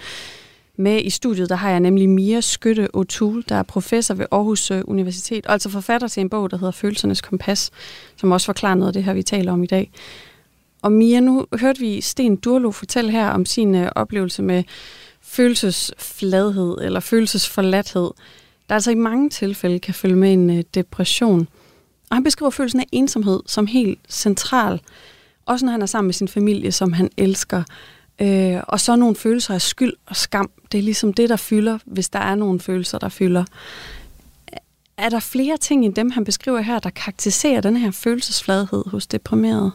[0.77, 4.71] Med i studiet, der har jeg nemlig Mia Skytte O'Toole, der er professor ved Aarhus
[4.71, 7.71] øh, Universitet, og altså forfatter til en bog, der hedder Følelsernes Kompas,
[8.17, 9.91] som også forklarer noget af det her, vi taler om i dag.
[10.81, 14.63] Og Mia, nu hørte vi Sten Durlo fortælle her om sin øh, oplevelse med
[15.21, 18.11] følelsesfladhed eller følelsesforladthed,
[18.69, 21.47] der altså i mange tilfælde kan følge med en øh, depression.
[22.09, 24.81] Og han beskriver følelsen af ensomhed som helt central,
[25.45, 27.63] også når han er sammen med sin familie, som han elsker.
[28.21, 30.51] Øh, og så nogle følelser af skyld og skam.
[30.71, 33.45] Det er ligesom det, der fylder, hvis der er nogle følelser, der fylder.
[34.97, 39.07] Er der flere ting end dem, han beskriver her, der karakteriserer den her følelsesfladhed hos
[39.07, 39.71] deprimerede?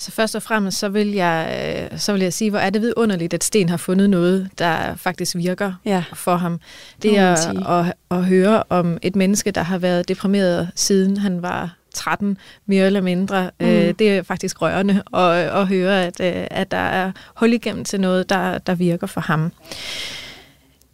[0.00, 2.82] Så først og fremmest, så vil, jeg, øh, så vil jeg sige, hvor er det
[2.82, 6.04] vidunderligt, at Sten har fundet noget, der faktisk virker ja.
[6.14, 6.60] for ham.
[7.02, 11.76] Det er at, at høre om et menneske, der har været deprimeret siden han var
[11.98, 13.50] 13, mere eller mindre.
[13.60, 13.66] Mm.
[13.66, 17.84] Øh, det er faktisk rørende at, at høre, at, øh, at der er hul igennem
[17.84, 19.52] til noget, der, der virker for ham.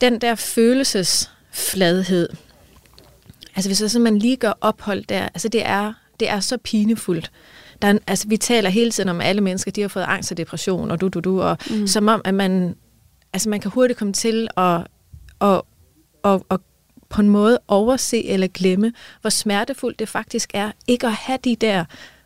[0.00, 2.28] Den der følelsesfladhed,
[3.56, 7.30] altså hvis så man lige gør ophold der, altså det er, det er så pinefuldt.
[7.82, 10.30] Der er, altså vi taler hele tiden om, at alle mennesker, de har fået angst
[10.30, 11.86] og depression, og du, du, du, og mm.
[11.86, 12.76] som om, at man,
[13.32, 14.80] altså man kan hurtigt komme til at,
[15.40, 15.62] at,
[16.24, 16.60] at, at
[17.14, 21.56] på en måde overse eller glemme, hvor smertefuldt det faktisk er ikke at have de
[21.56, 21.84] der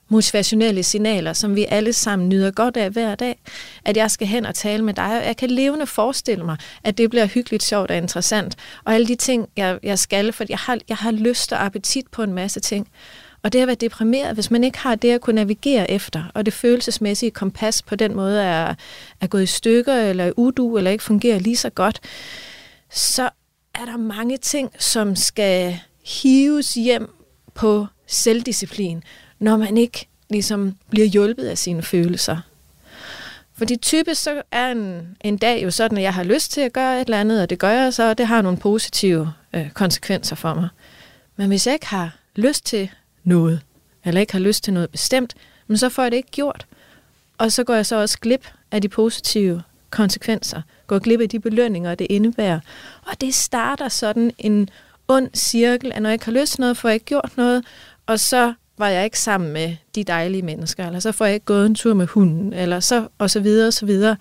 [0.08, 3.40] motivationelle signaler, som vi alle sammen nyder godt af hver dag,
[3.84, 5.22] at jeg skal hen og tale med dig.
[5.26, 9.14] Jeg kan levende forestille mig, at det bliver hyggeligt, sjovt og interessant, og alle de
[9.14, 12.60] ting, jeg, jeg skal, for jeg har, jeg har lyst og appetit på en masse
[12.60, 12.88] ting.
[13.42, 16.46] Og det at være deprimeret, hvis man ikke har det at kunne navigere efter, og
[16.46, 18.74] det følelsesmæssige kompas på den måde er,
[19.20, 22.00] er gået i stykker, eller udu, eller ikke fungerer lige så godt,
[22.90, 23.30] så
[23.78, 27.10] er der mange ting, som skal hives hjem
[27.54, 29.02] på selvdisciplin,
[29.38, 32.40] når man ikke ligesom bliver hjulpet af sine følelser.
[33.54, 36.72] Fordi typisk så er en, en dag jo sådan, at jeg har lyst til at
[36.72, 39.70] gøre et eller andet, og det gør jeg så, og det har nogle positive øh,
[39.70, 40.68] konsekvenser for mig.
[41.36, 42.90] Men hvis jeg ikke har lyst til
[43.24, 43.60] noget,
[44.04, 45.34] eller ikke har lyst til noget bestemt,
[45.66, 46.66] men så får jeg det ikke gjort.
[47.38, 51.40] Og så går jeg så også glip af de positive konsekvenser, går glip af de
[51.40, 52.60] belønninger, det indebærer.
[53.06, 54.68] Og det starter sådan en
[55.08, 57.64] ond cirkel, at når jeg ikke har lyst til noget, får jeg ikke gjort noget,
[58.06, 61.46] og så var jeg ikke sammen med de dejlige mennesker, eller så får jeg ikke
[61.46, 64.16] gået en tur med hunden, eller så, og så videre, og så videre.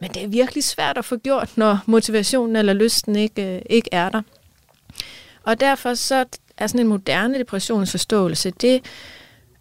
[0.00, 3.88] Men det er virkelig svært at få gjort, når motivationen eller lysten ikke, øh, ikke
[3.92, 4.22] er der.
[5.42, 6.24] Og derfor så
[6.58, 8.82] er sådan en moderne depressionsforståelse, det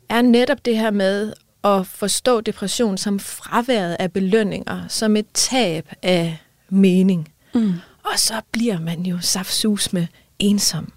[0.09, 5.89] er netop det her med at forstå depression som fraværet af belønninger, som et tab
[6.03, 6.37] af
[6.69, 7.29] mening.
[7.53, 7.73] Mm.
[8.03, 10.07] Og så bliver man jo saftsus med
[10.39, 10.91] ensom.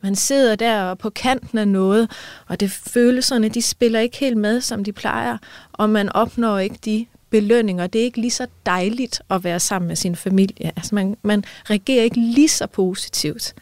[0.00, 2.10] Man sidder der på kanten af noget,
[2.46, 5.38] og det følelserne, de spiller ikke helt med, som de plejer,
[5.72, 7.86] og man opnår ikke de belønninger.
[7.86, 10.72] Det er ikke lige så dejligt at være sammen med sin familie.
[10.76, 13.54] Altså man, man reagerer ikke lige så positivt.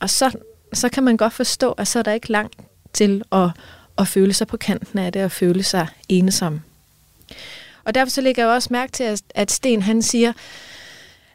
[0.00, 0.36] Og så,
[0.72, 2.56] så kan man godt forstå, at så er der ikke langt
[2.92, 3.50] til at,
[3.98, 6.60] at føle sig på kanten af det, og føle sig ensom.
[7.86, 10.32] Og derfor så lægger jeg også mærke til, at Sten han siger,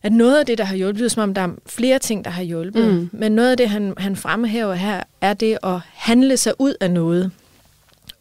[0.04, 2.44] at noget af det, der har hjulpet, som om der er flere ting, der har
[2.44, 3.10] hjulpet, mm.
[3.14, 6.92] men noget af det, han, han fremhæver her, er det at handle sig ud af
[6.92, 7.32] noget.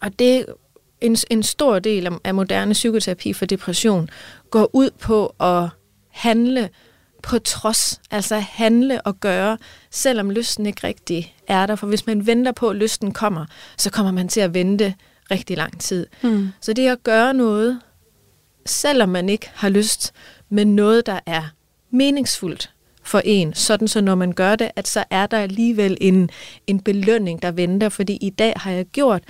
[0.01, 0.47] Og det
[1.01, 4.09] en, en stor del af, af moderne psykoterapi for depression
[4.51, 5.69] går ud på at
[6.11, 6.69] handle
[7.23, 9.59] på trods, altså handle og gøre,
[9.91, 11.77] selvom lysten ikke rigtig er der.
[11.77, 13.47] For hvis man venter på, at lysten kommer,
[13.79, 14.95] så kommer man til at vente
[15.31, 16.07] rigtig lang tid.
[16.23, 16.49] Mm.
[16.61, 17.81] Så det at gøre noget,
[18.67, 20.13] selvom man ikke har lyst,
[20.49, 21.43] men noget, der er
[21.91, 22.71] meningsfuldt
[23.03, 26.31] for en, sådan så når man gør det, at så er der alligevel en,
[26.67, 29.23] en belønning, der venter, fordi i dag har jeg gjort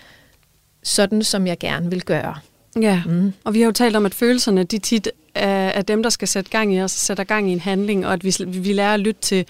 [0.82, 2.34] sådan, som jeg gerne vil gøre.
[2.80, 3.32] Ja, mm.
[3.44, 6.28] og vi har jo talt om, at følelserne de tit er, er dem, der skal
[6.28, 9.00] sætte gang i os, sætter gang i en handling, og at vi, vi lærer at
[9.00, 9.46] lytte til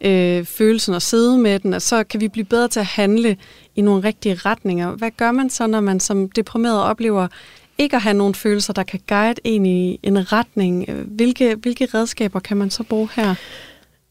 [0.00, 3.36] øh, følelsen og sidde med den, og så kan vi blive bedre til at handle
[3.76, 4.90] i nogle rigtige retninger.
[4.90, 7.28] Hvad gør man så, når man som deprimeret oplever
[7.80, 10.84] ikke at have nogle følelser, der kan guide en i en retning?
[10.88, 13.34] Øh, hvilke, hvilke redskaber kan man så bruge her?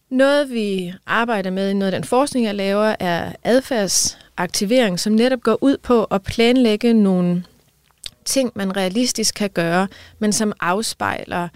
[0.09, 5.41] Noget, vi arbejder med i noget af den forskning, jeg laver, er adfærdsaktivering, som netop
[5.41, 7.43] går ud på at planlægge nogle
[8.25, 9.87] ting, man realistisk kan gøre,
[10.19, 11.47] men som afspejler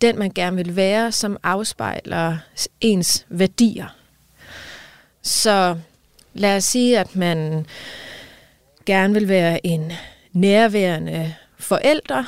[0.00, 2.36] den, man gerne vil være, som afspejler
[2.80, 3.86] ens værdier.
[5.22, 5.76] Så
[6.34, 7.66] lad os sige, at man
[8.86, 9.92] gerne vil være en
[10.32, 12.26] nærværende forældre,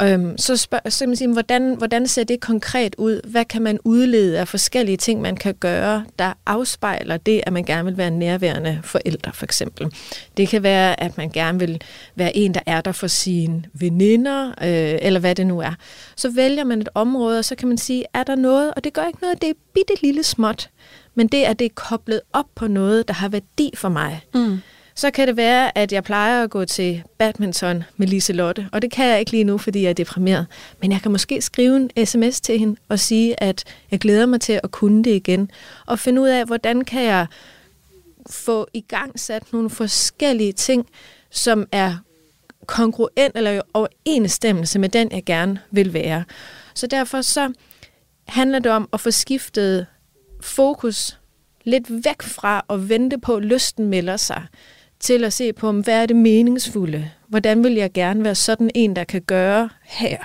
[0.00, 3.20] Øhm, så, spørger, så kan man sige, hvordan, hvordan ser det konkret ud?
[3.30, 7.64] Hvad kan man udlede af forskellige ting, man kan gøre, der afspejler det, at man
[7.64, 9.94] gerne vil være en nærværende forælder, for eksempel.
[10.36, 11.80] Det kan være, at man gerne vil
[12.14, 15.74] være en, der er der for sine veninder, øh, eller hvad det nu er.
[16.16, 18.92] Så vælger man et område, og så kan man sige, er der noget, og det
[18.92, 20.70] gør ikke noget, det er bitte lille småt,
[21.14, 24.20] men det er det er koblet op på noget, der har værdi for mig.
[24.34, 24.58] Mm
[25.02, 28.82] så kan det være, at jeg plejer at gå til badminton med Lise Lotte, og
[28.82, 30.46] det kan jeg ikke lige nu, fordi jeg er deprimeret.
[30.80, 34.40] Men jeg kan måske skrive en sms til hende og sige, at jeg glæder mig
[34.40, 35.50] til at kunne det igen,
[35.86, 37.26] og finde ud af, hvordan kan jeg
[38.30, 40.86] få i gang sat nogle forskellige ting,
[41.30, 41.94] som er
[42.66, 46.24] kongruent eller overensstemmelse med den, jeg gerne vil være.
[46.74, 47.52] Så derfor så
[48.28, 49.86] handler det om at få skiftet
[50.40, 51.18] fokus
[51.64, 54.46] lidt væk fra at vente på, at lysten melder sig,
[55.02, 57.10] til at se på, hvad er det meningsfulde?
[57.28, 60.16] Hvordan vil jeg gerne være sådan en, der kan gøre her?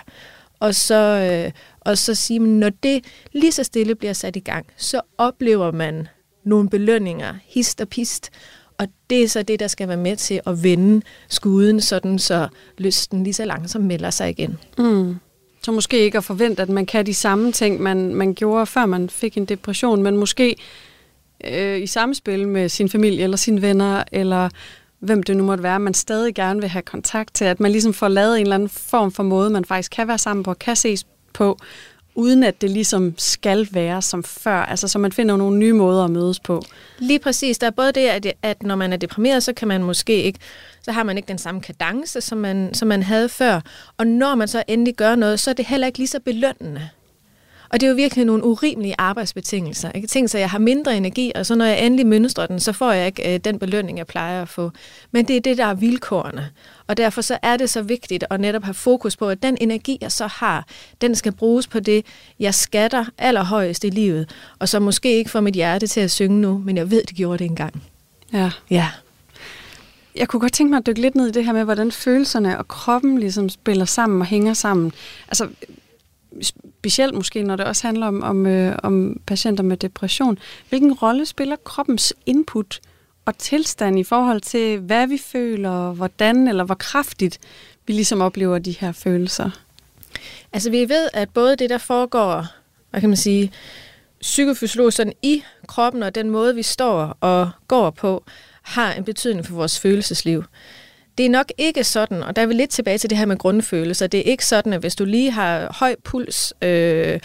[0.59, 4.39] Og så, øh, og så sige, at når det lige så stille bliver sat i
[4.39, 6.07] gang, så oplever man
[6.43, 8.29] nogle belønninger, hist og pist,
[8.77, 12.47] og det er så det, der skal være med til at vende skuden, sådan så
[12.77, 14.57] lysten lige så langsomt melder sig igen.
[14.77, 15.15] Mm.
[15.63, 18.85] Så måske ikke at forvente, at man kan de samme ting, man, man gjorde, før
[18.85, 20.55] man fik en depression, men måske
[21.43, 24.49] øh, i samspil med sin familie eller sine venner, eller
[24.99, 27.93] hvem det nu måtte være, man stadig gerne vil have kontakt til, at man ligesom
[27.93, 30.75] får lavet en eller anden form for måde, man faktisk kan være sammen på, kan
[30.75, 31.57] ses på,
[32.15, 36.03] uden at det ligesom skal være som før, altså så man finder nogle nye måder
[36.03, 36.61] at mødes på.
[36.99, 37.57] Lige præcis.
[37.57, 40.39] Der er både det, at, at når man er deprimeret, så kan man måske ikke,
[40.81, 43.61] så har man ikke den samme kadence, som man, som man havde før.
[43.97, 46.89] Og når man så endelig gør noget, så er det heller ikke lige så belønnende.
[47.69, 49.91] Og det er jo virkelig nogle urimelige arbejdsbetingelser.
[50.07, 52.71] Tænk sig, at jeg har mindre energi, og så når jeg endelig mønstrer den, så
[52.71, 54.71] får jeg ikke øh, den belønning, jeg plejer at få.
[55.11, 56.49] Men det er det, der er vilkårene.
[56.87, 59.97] Og derfor så er det så vigtigt at netop have fokus på, at den energi,
[60.01, 60.65] jeg så har,
[61.01, 62.05] den skal bruges på det,
[62.39, 64.29] jeg skatter allerhøjest i livet.
[64.59, 67.15] Og så måske ikke få mit hjerte til at synge nu, men jeg ved, det
[67.17, 67.83] gjorde det engang.
[68.33, 68.51] Ja.
[68.69, 68.89] Ja.
[70.15, 72.57] Jeg kunne godt tænke mig at dykke lidt ned i det her med, hvordan følelserne
[72.57, 74.91] og kroppen ligesom spiller sammen og hænger sammen.
[75.27, 75.47] Altså,
[76.41, 80.39] specielt måske, når det også handler om, om, øh, om patienter med depression.
[80.69, 82.79] Hvilken rolle spiller kroppens input
[83.25, 87.39] og tilstand i forhold til, hvad vi føler, hvordan eller hvor kraftigt
[87.87, 89.49] vi ligesom oplever de her følelser?
[90.53, 92.45] Altså vi ved, at både det, der foregår,
[92.89, 93.51] hvad kan man sige,
[94.21, 98.23] psykofysiologisk sådan i kroppen og den måde, vi står og går på,
[98.61, 100.43] har en betydning for vores følelsesliv.
[101.17, 103.37] Det er nok ikke sådan, og der er vi lidt tilbage til det her med
[103.37, 107.19] grundfølelser, det er ikke sådan, at hvis du lige har høj puls, øh,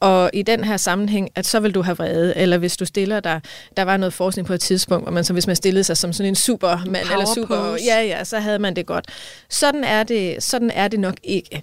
[0.00, 3.20] og i den her sammenhæng, at så vil du have vrede, eller hvis du stiller
[3.20, 3.40] dig,
[3.76, 6.12] der var noget forskning på et tidspunkt, hvor man så hvis man stillede sig som
[6.12, 9.06] sådan en supermand, eller super, ja, ja, så havde man det godt.
[9.48, 11.62] Sådan er det, sådan er det nok ikke.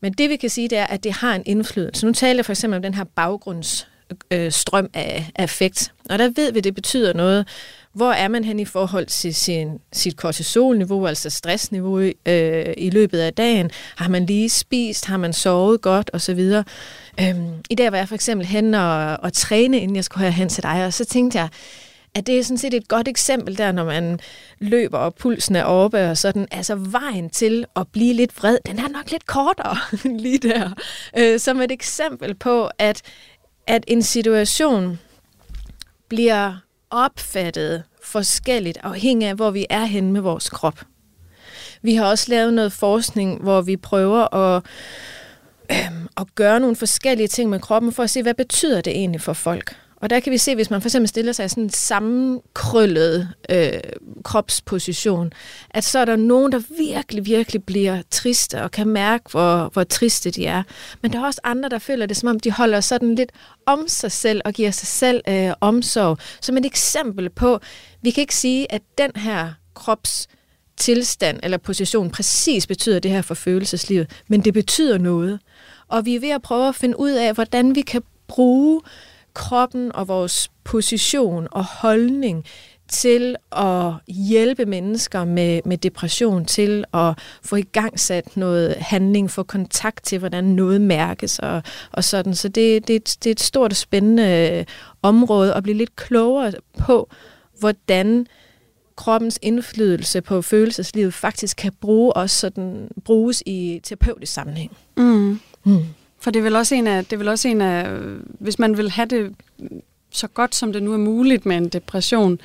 [0.00, 2.06] Men det vi kan sige, det er, at det har en indflydelse.
[2.06, 6.58] Nu taler jeg for eksempel om den her baggrundsstrøm af affekt, og der ved vi,
[6.58, 7.48] at det betyder noget
[7.92, 13.18] hvor er man hen i forhold til sin, sit kortisolniveau, altså stressniveau øh, i løbet
[13.18, 13.70] af dagen?
[13.96, 15.04] Har man lige spist?
[15.04, 16.10] Har man sovet godt?
[16.12, 16.64] Og så videre.
[17.20, 20.32] Øhm, I dag var jeg for eksempel hen og, og træne, inden jeg skulle have
[20.32, 21.48] hen til dig, og så tænkte jeg,
[22.14, 24.20] at det er sådan set et godt eksempel der, når man
[24.58, 28.78] løber, og pulsen er oppe, og sådan, altså vejen til at blive lidt vred, den
[28.78, 29.76] er nok lidt kortere
[30.22, 30.70] lige der.
[31.18, 33.02] Øh, som et eksempel på, at,
[33.66, 34.98] at en situation
[36.08, 36.56] bliver
[36.92, 40.80] opfattet forskelligt, afhængig af, hvor vi er henne med vores krop.
[41.82, 44.62] Vi har også lavet noget forskning, hvor vi prøver at,
[45.70, 49.20] øh, at gøre nogle forskellige ting med kroppen, for at se, hvad betyder det egentlig
[49.20, 49.76] for folk.
[50.02, 53.28] Og der kan vi se, hvis man for eksempel stiller sig i sådan en sammenkrøllet
[53.50, 53.72] øh,
[54.24, 55.32] kropsposition,
[55.70, 59.84] at så er der nogen, der virkelig, virkelig bliver triste og kan mærke, hvor, hvor
[59.84, 60.62] triste de er.
[61.02, 63.32] Men der er også andre, der føler det, som om de holder sådan lidt
[63.66, 66.18] om sig selv og giver sig selv øh, omsorg.
[66.40, 67.60] Som et eksempel på,
[68.02, 70.28] vi kan ikke sige, at den her krops
[70.76, 75.40] tilstand eller position præcis betyder det her for følelseslivet, men det betyder noget.
[75.88, 78.80] Og vi er ved at prøve at finde ud af, hvordan vi kan bruge
[79.34, 82.44] kroppen og vores position og holdning
[82.88, 89.30] til at hjælpe mennesker med, med depression til at få i gang sat noget handling,
[89.30, 92.34] få kontakt til, hvordan noget mærkes og, og sådan.
[92.34, 94.64] Så det, det, det er et stort og spændende øh,
[95.02, 97.10] område at blive lidt klogere på,
[97.58, 98.26] hvordan
[98.96, 104.76] kroppens indflydelse på følelseslivet faktisk kan bruge også sådan, bruges i terapeutisk sammenhæng.
[104.96, 105.40] Mm.
[105.64, 105.84] Mm.
[106.22, 107.90] For det er vel også en af, det er vel også en af,
[108.24, 109.34] hvis man vil have det
[110.10, 112.40] så godt som det nu er muligt med en depression,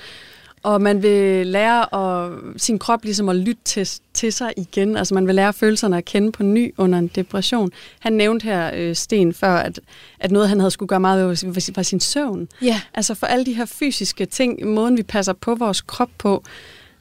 [0.64, 4.98] og man vil lære at, sin krop ligesom at lytte til, til sig igen.
[4.98, 7.72] Altså man vil lære følelserne at kende på ny under en depression.
[8.00, 9.80] Han nævnte her, øh, Sten, før, at,
[10.20, 12.48] at noget han havde skulle gøre meget ved var sin søvn.
[12.62, 12.82] Ja.
[12.94, 16.44] Altså for alle de her fysiske ting, måden vi passer på vores krop på,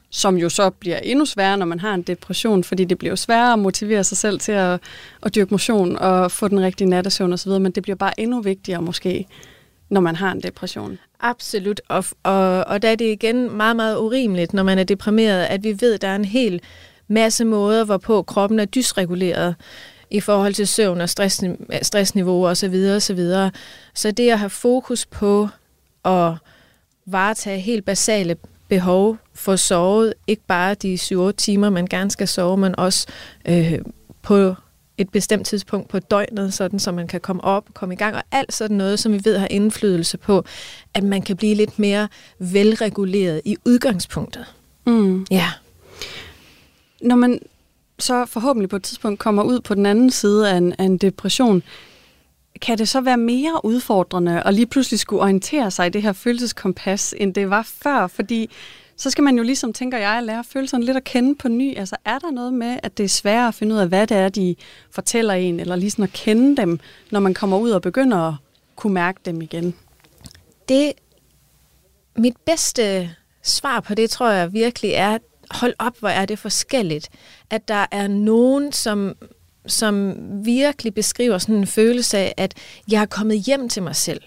[0.09, 3.15] som jo så bliver endnu sværere, når man har en depression, fordi det bliver jo
[3.15, 4.79] sværere at motivere sig selv til at,
[5.23, 8.81] at dyrke motion og få den rigtige nattesøvn osv., men det bliver bare endnu vigtigere
[8.81, 9.25] måske,
[9.89, 10.99] når man har en depression.
[11.19, 15.43] Absolut, og, og, og der er det igen meget, meget urimeligt, når man er deprimeret,
[15.43, 16.61] at vi ved, at der er en hel
[17.07, 19.55] masse måder, hvorpå kroppen er dysreguleret
[20.11, 21.43] i forhold til søvn og stress,
[21.81, 22.71] stressniveau osv.
[22.71, 23.51] Så, så, videre.
[23.93, 25.47] så det at have fokus på
[26.05, 26.33] at
[27.05, 28.35] varetage helt basale
[28.67, 33.07] behov for sovet, ikke bare de 7-8 timer, man gerne skal sove, men også
[33.47, 33.79] øh,
[34.21, 34.55] på
[34.97, 38.15] et bestemt tidspunkt på døgnet, sådan så man kan komme op og komme i gang,
[38.15, 40.43] og alt sådan noget, som vi ved har indflydelse på,
[40.93, 42.07] at man kan blive lidt mere
[42.39, 44.45] velreguleret i udgangspunktet.
[44.85, 45.25] Mm.
[45.31, 45.51] Ja.
[47.01, 47.39] Når man
[47.99, 50.97] så forhåbentlig på et tidspunkt kommer ud på den anden side af en, af en
[50.97, 51.63] depression,
[52.61, 56.13] kan det så være mere udfordrende at lige pludselig skulle orientere sig i det her
[56.13, 58.07] følelseskompas, end det var før?
[58.07, 58.49] Fordi
[58.97, 61.77] så skal man jo ligesom, tænker jeg, lære følelserne lidt at kende på ny.
[61.77, 64.17] Altså er der noget med, at det er sværere at finde ud af, hvad det
[64.17, 64.55] er, de
[64.91, 66.79] fortæller en, eller lige sådan at kende dem,
[67.11, 68.33] når man kommer ud og begynder at
[68.75, 69.75] kunne mærke dem igen?
[70.69, 70.93] Det,
[72.17, 75.17] mit bedste svar på det, tror jeg virkelig er,
[75.51, 77.09] hold op, hvor er det forskelligt.
[77.49, 79.15] At der er nogen, som
[79.67, 80.15] som
[80.45, 82.53] virkelig beskriver sådan en følelse af, at
[82.91, 84.21] jeg er kommet hjem til mig selv.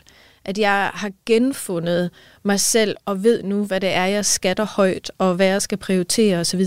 [0.45, 2.11] At jeg har genfundet
[2.43, 5.78] mig selv og ved nu, hvad det er, jeg skatter højt, og hvad jeg skal
[5.78, 6.64] prioritere osv.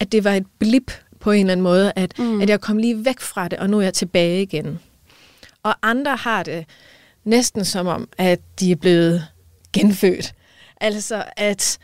[0.00, 2.40] At det var et blip på en eller anden måde, at, mm.
[2.40, 4.80] at jeg kom lige væk fra det, og nu er jeg tilbage igen.
[5.62, 6.64] Og andre har det
[7.24, 9.26] næsten som om, at de er blevet
[9.72, 10.34] genfødt.
[10.80, 11.78] Altså at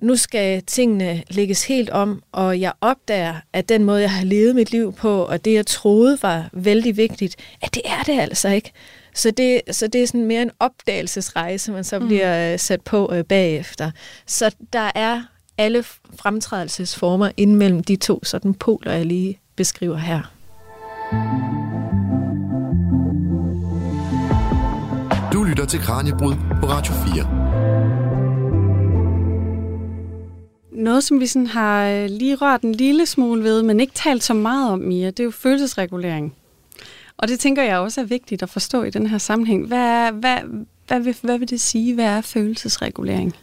[0.00, 4.54] nu skal tingene lægges helt om, og jeg opdager, at den måde, jeg har levet
[4.54, 8.48] mit liv på, og det, jeg troede var vældig vigtigt, at det er det altså
[8.48, 8.72] ikke.
[9.14, 12.06] Så det, så det er sådan mere en opdagelsesrejse, man så mm.
[12.06, 12.58] bliver mm.
[12.58, 13.90] sat på øh, bagefter.
[14.26, 15.22] Så der er
[15.58, 15.84] alle
[16.18, 20.30] fremtrædelsesformer inden mellem de to sådan poler, jeg lige beskriver her.
[25.32, 28.23] Du lytter til Kranjebrud på Radio 4.
[30.74, 34.24] Noget, som vi sådan har øh, lige rørt en lille smule ved, men ikke talt
[34.24, 36.34] så meget om, Mia, det er jo følelsesregulering.
[37.16, 39.66] Og det tænker jeg også er vigtigt at forstå i den her sammenhæng.
[39.66, 40.38] Hvad, er, hvad,
[40.86, 41.94] hvad, vil, hvad vil det sige?
[41.94, 43.34] Hvad er følelsesregulering?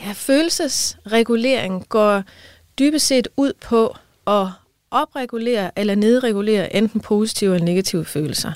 [0.00, 2.22] Ja, følelsesregulering går
[2.78, 4.46] dybest set ud på at
[4.90, 8.52] opregulere eller nedregulere enten positive eller negative følelser.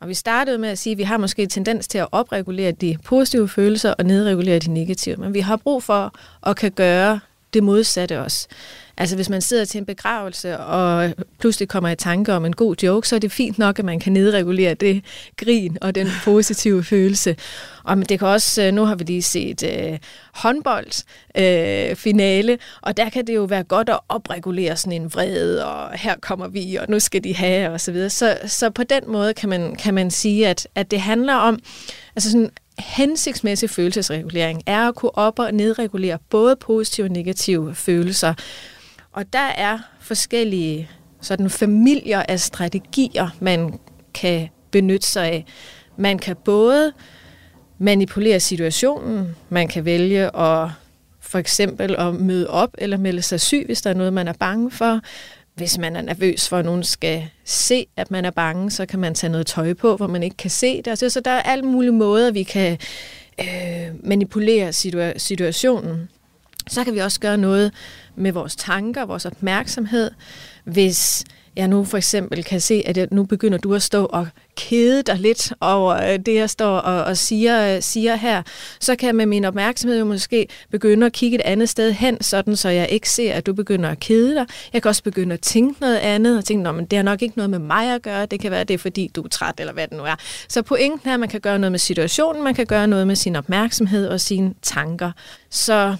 [0.00, 2.96] Og vi startede med at sige, at vi har måske tendens til at opregulere de
[3.04, 5.16] positive følelser og nedregulere de negative.
[5.16, 6.14] Men vi har brug for
[6.46, 7.20] at kan gøre
[7.54, 8.48] det modsatte også.
[8.96, 12.76] Altså hvis man sidder til en begravelse og pludselig kommer i tanke om en god
[12.82, 15.04] joke, så er det fint nok, at man kan nedregulere det
[15.36, 17.36] grin og den positive følelse.
[17.84, 19.98] Og det kan også, øh, nu har vi lige set øh,
[20.34, 21.04] håndbold
[21.38, 25.98] øh, finale, og der kan det jo være godt at opregulere sådan en vrede, og
[25.98, 28.10] her kommer vi, og nu skal de have, og så videre.
[28.10, 31.58] Så, så på den måde kan man, kan man sige, at, at det handler om
[32.16, 38.34] altså sådan hensigtsmæssig følelsesregulering er at kunne op- og nedregulere både positive og negative følelser.
[39.12, 43.78] Og der er forskellige sådan familier af strategier, man
[44.14, 45.44] kan benytte sig af.
[45.96, 46.92] Man kan både
[47.82, 50.68] manipulere situationen, man kan vælge at
[51.20, 54.32] for eksempel at møde op eller melde sig syg, hvis der er noget, man er
[54.32, 55.00] bange for.
[55.54, 58.98] Hvis man er nervøs for, at nogen skal se, at man er bange, så kan
[58.98, 60.86] man tage noget tøj på, hvor man ikke kan se det.
[60.88, 62.78] Altså, så der er alle mulige måder, vi kan
[63.40, 63.46] øh,
[64.04, 66.08] manipulere situa- situationen.
[66.68, 67.72] Så kan vi også gøre noget
[68.16, 70.10] med vores tanker, vores opmærksomhed.
[70.64, 71.24] Hvis
[71.56, 75.02] jeg nu for eksempel kan se, at jeg, nu begynder du at stå og kede
[75.02, 78.42] dig lidt over øh, det, jeg står og, og siger, øh, siger her,
[78.80, 82.22] så kan jeg med min opmærksomhed jo måske begynde at kigge et andet sted hen,
[82.22, 84.46] sådan så jeg ikke ser, at du begynder at kede dig.
[84.72, 87.36] Jeg kan også begynde at tænke noget andet, og tænke, men det har nok ikke
[87.36, 89.72] noget med mig at gøre, det kan være, det er fordi, du er træt, eller
[89.72, 90.14] hvad det nu er.
[90.48, 93.16] Så pointen er, at man kan gøre noget med situationen, man kan gøre noget med
[93.16, 95.12] sin opmærksomhed og sine tanker.
[95.50, 95.96] Så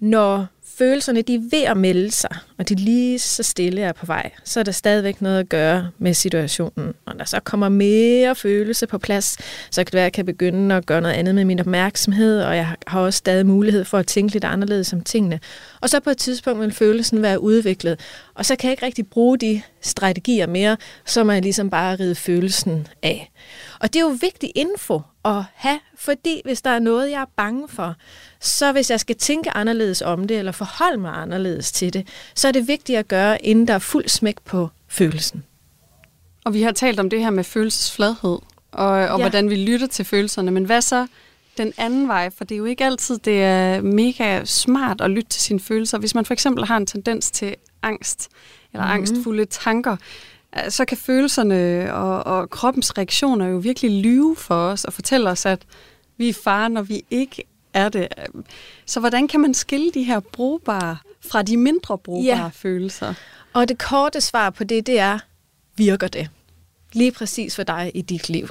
[0.00, 0.46] når
[0.82, 4.30] følelserne de er ved at melde sig, og de lige så stille er på vej,
[4.44, 6.94] så er der stadigvæk noget at gøre med situationen.
[7.06, 9.36] Og der så kommer mere følelse på plads,
[9.70, 12.42] så kan det være, at jeg kan begynde at gøre noget andet med min opmærksomhed,
[12.42, 15.40] og jeg har også stadig mulighed for at tænke lidt anderledes om tingene.
[15.80, 18.00] Og så på et tidspunkt vil følelsen være udviklet,
[18.34, 20.76] og så kan jeg ikke rigtig bruge de strategier mere,
[21.06, 23.30] så må jeg ligesom bare ride følelsen af.
[23.82, 27.30] Og det er jo vigtig info at have, fordi hvis der er noget, jeg er
[27.36, 27.94] bange for,
[28.40, 32.48] så hvis jeg skal tænke anderledes om det, eller forholde mig anderledes til det, så
[32.48, 35.44] er det vigtigt at gøre, inden der er fuld smæk på følelsen.
[36.44, 38.38] Og vi har talt om det her med følelsesfladhed,
[38.72, 39.16] og, og ja.
[39.16, 40.50] hvordan vi lytter til følelserne.
[40.50, 41.06] Men hvad så
[41.58, 42.30] den anden vej?
[42.30, 45.98] For det er jo ikke altid, det er mega smart at lytte til sine følelser.
[45.98, 48.28] Hvis man for eksempel har en tendens til angst,
[48.72, 48.94] eller mm-hmm.
[48.94, 49.96] angstfulde tanker,
[50.68, 55.46] så kan følelserne og, og kroppens reaktioner jo virkelig lyve for os og fortælle os,
[55.46, 55.62] at
[56.16, 57.44] vi er far, når vi ikke
[57.74, 58.08] er det.
[58.86, 62.50] Så hvordan kan man skille de her brugbare fra de mindre brugbare ja.
[62.52, 63.14] følelser?
[63.52, 65.18] Og det korte svar på det, det er,
[65.76, 66.28] virker det?
[66.92, 68.48] Lige præcis for dig i dit liv.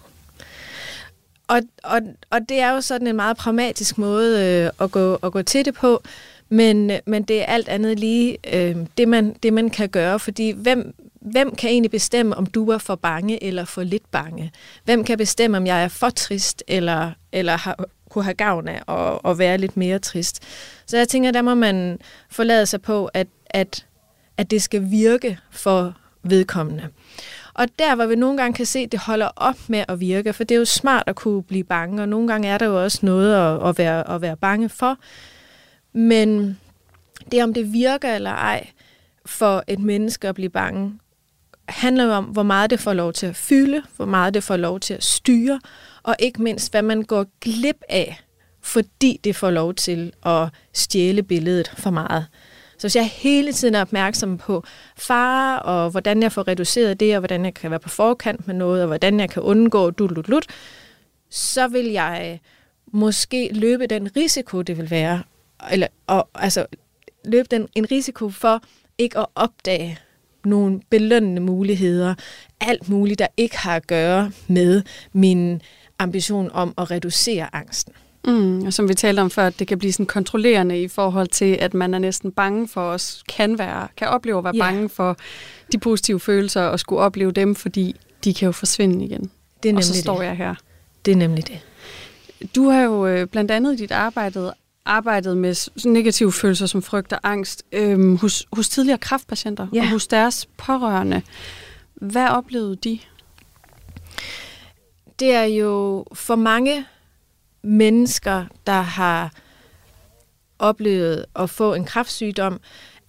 [1.48, 5.32] Og, og, og det er jo sådan en meget pragmatisk måde øh, at, gå, at
[5.32, 6.04] gå til det på,
[6.50, 10.52] men, men det er alt andet lige øh, det, man, det, man kan gøre, fordi
[10.52, 14.52] hvem, hvem kan egentlig bestemme, om du er for bange eller for lidt bange?
[14.84, 18.82] Hvem kan bestemme, om jeg er for trist eller, eller har, kunne have gavn af
[18.88, 20.40] at, at være lidt mere trist.
[20.86, 22.00] Så jeg tænker, der må man
[22.30, 23.86] forlade sig på, at, at,
[24.38, 25.94] at det skal virke for
[26.24, 26.88] vedkommende.
[27.54, 30.34] Og der, hvor vi nogle gange kan se, at det holder op med at virke,
[30.34, 32.84] for det er jo smart at kunne blive bange, og nogle gange er der jo
[32.84, 34.98] også noget at, at, være, at være bange for.
[35.94, 36.60] Men
[37.32, 38.68] det om det virker eller ej
[39.26, 41.00] for et menneske at blive bange,
[41.72, 44.58] handler jo om, hvor meget det får lov til at fylde, hvor meget det får
[44.58, 45.60] lov til at styre,
[46.04, 48.22] og ikke mindst, hvad man går glip af,
[48.62, 52.26] fordi det får lov til at stjæle billedet for meget.
[52.78, 54.64] Så hvis jeg hele tiden er opmærksom på
[54.98, 58.56] fare, og hvordan jeg får reduceret det, og hvordan jeg kan være på forkant med
[58.56, 60.46] noget, og hvordan jeg kan undgå dut, lut,
[61.30, 62.40] så vil jeg øh,
[62.94, 65.24] måske løbe den risiko, det vil være,
[65.72, 66.66] eller og, altså
[67.26, 68.62] løbe den, en risiko for
[68.98, 70.00] ikke at opdage
[70.46, 72.16] nogle belønnende muligheder,
[72.62, 74.82] alt muligt, der ikke har at gøre med
[75.14, 75.62] min
[76.00, 77.94] ambition om at reducere angsten.
[78.28, 81.28] Mm, og som vi talte om før, at det kan blive sådan kontrollerende i forhold
[81.28, 84.64] til, at man er næsten bange for os, kan være, kan opleve at være Ja.
[84.64, 85.18] bange for
[85.72, 89.32] de positive følelser og skulle opleve dem, fordi de kan jo forsvinde igen.
[89.64, 90.26] Det er og så nemlig står det.
[90.26, 90.56] jeg her.
[91.06, 91.60] Det er nemlig det.
[92.56, 94.54] Du har jo øh, blandt andet i dit arbejde
[94.86, 99.82] arbejdet med negative følelser som frygt og angst øhm, hos, hos tidligere kræftpatienter Ja.
[99.82, 101.22] og hos deres pårørende.
[101.96, 103.00] Hvad oplevede de?
[105.20, 106.86] Det er jo for mange
[107.64, 109.34] mennesker, der har
[110.60, 112.60] oplevet at få en kræftsygdom,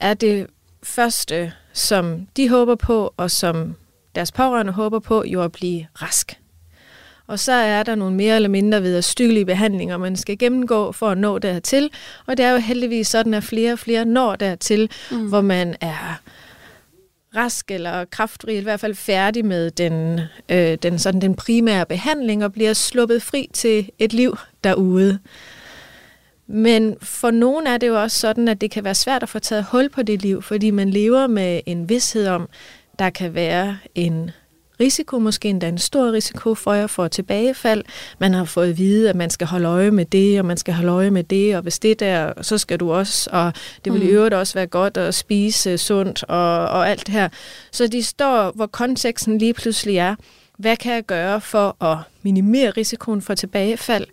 [0.01, 0.47] er det
[0.83, 3.75] første, som de håber på, og som
[4.15, 6.39] deres pårørende håber på, jo at blive rask.
[7.27, 11.19] Og så er der nogle mere eller mindre vederstyggelige behandlinger, man skal gennemgå for at
[11.19, 11.91] nå dertil.
[12.27, 15.29] Og det er jo heldigvis sådan, at flere og flere når dertil, mm.
[15.29, 16.21] hvor man er
[17.37, 22.45] rask eller kraftfri, i hvert fald færdig med den, øh, den, sådan den primære behandling
[22.45, 25.19] og bliver sluppet fri til et liv derude.
[26.47, 29.39] Men for nogen er det jo også sådan, at det kan være svært at få
[29.39, 32.49] taget hul på det liv, fordi man lever med en vidshed om,
[32.99, 34.31] der kan være en
[34.83, 37.85] risiko, måske endda en stor risiko for jer for tilbagefald.
[38.19, 40.75] Man har fået at vide, at man skal holde øje med det, og man skal
[40.75, 43.53] holde øje med det, og hvis det der, så skal du også, og
[43.85, 47.29] det vil i øvrigt også være godt at spise sundt og, og alt det her.
[47.71, 50.15] Så de står, hvor konteksten lige pludselig er,
[50.59, 54.07] hvad kan jeg gøre for at minimere risikoen for tilbagefald,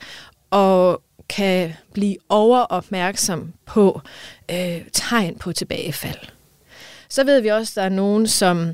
[0.50, 4.02] og kan blive overopmærksom på
[4.52, 6.20] øh, tegn på tilbagefald.
[7.10, 8.74] Så ved vi også, at der er nogen, som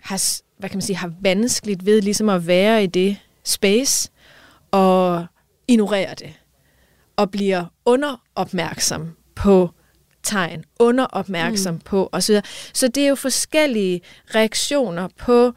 [0.00, 4.10] har, hvad kan man sige, har vanskeligt ved ligesom at være i det space
[4.70, 5.26] og
[5.68, 6.32] ignorere det.
[7.16, 9.70] Og bliver underopmærksom på
[10.22, 11.80] tegn, underopmærksom mm.
[11.80, 12.34] på osv.
[12.72, 14.00] Så det er jo forskellige
[14.34, 15.52] reaktioner på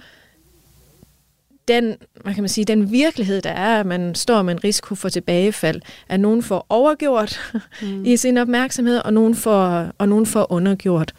[1.67, 4.95] den, hvad kan man sige, den virkelighed, der er, at man står med en risiko
[4.95, 8.05] for tilbagefald, at nogen får overgjort mm.
[8.05, 11.13] i sin opmærksomhed, og nogen får, og nogen får undergjort.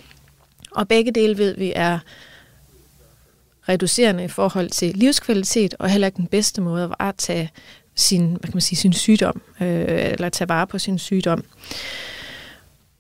[0.71, 1.99] Og begge dele ved vi er
[3.71, 7.51] reducerende i forhold til livskvalitet, og heller ikke den bedste måde at varetage
[7.95, 11.45] sin, hvad kan man sige, sin sygdom, øh, eller tage vare på sin sygdom.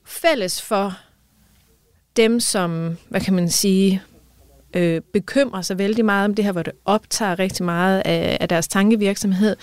[0.05, 0.99] Fælles for
[2.17, 4.03] dem, som, hvad kan man sige,
[4.75, 8.49] øh, bekymrer sig vældig meget om det her, hvor det optager rigtig meget af, af
[8.49, 9.57] deres tankevirksomhed,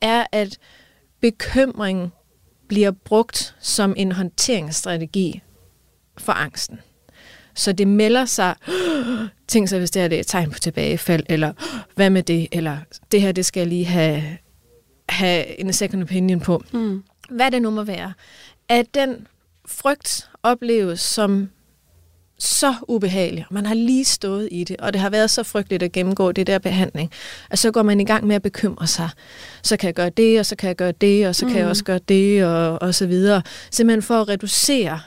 [0.00, 0.58] er, at
[1.20, 2.12] bekymring
[2.68, 5.42] bliver brugt som en håndteringsstrategi
[6.18, 6.80] for angsten.
[7.58, 8.54] Så det melder sig,
[9.48, 11.52] tænk sig, hvis det her det er et tegn på tilbagefald, eller
[11.94, 12.78] hvad med det, eller
[13.12, 14.22] det her, det skal jeg lige have,
[15.08, 16.62] have en second opinion på.
[16.72, 17.02] Mm.
[17.30, 18.12] Hvad det nu må være.
[18.68, 19.26] At den
[19.66, 21.48] frygt opleves som
[22.38, 25.92] så ubehagelig, man har lige stået i det, og det har været så frygteligt at
[25.92, 27.10] gennemgå det der behandling,
[27.50, 29.08] at så går man i gang med at bekymre sig.
[29.62, 31.66] Så kan jeg gøre det, og så kan jeg gøre det, og så kan jeg
[31.66, 33.42] også gøre det, og, og så videre.
[33.70, 35.00] Simpelthen for at reducere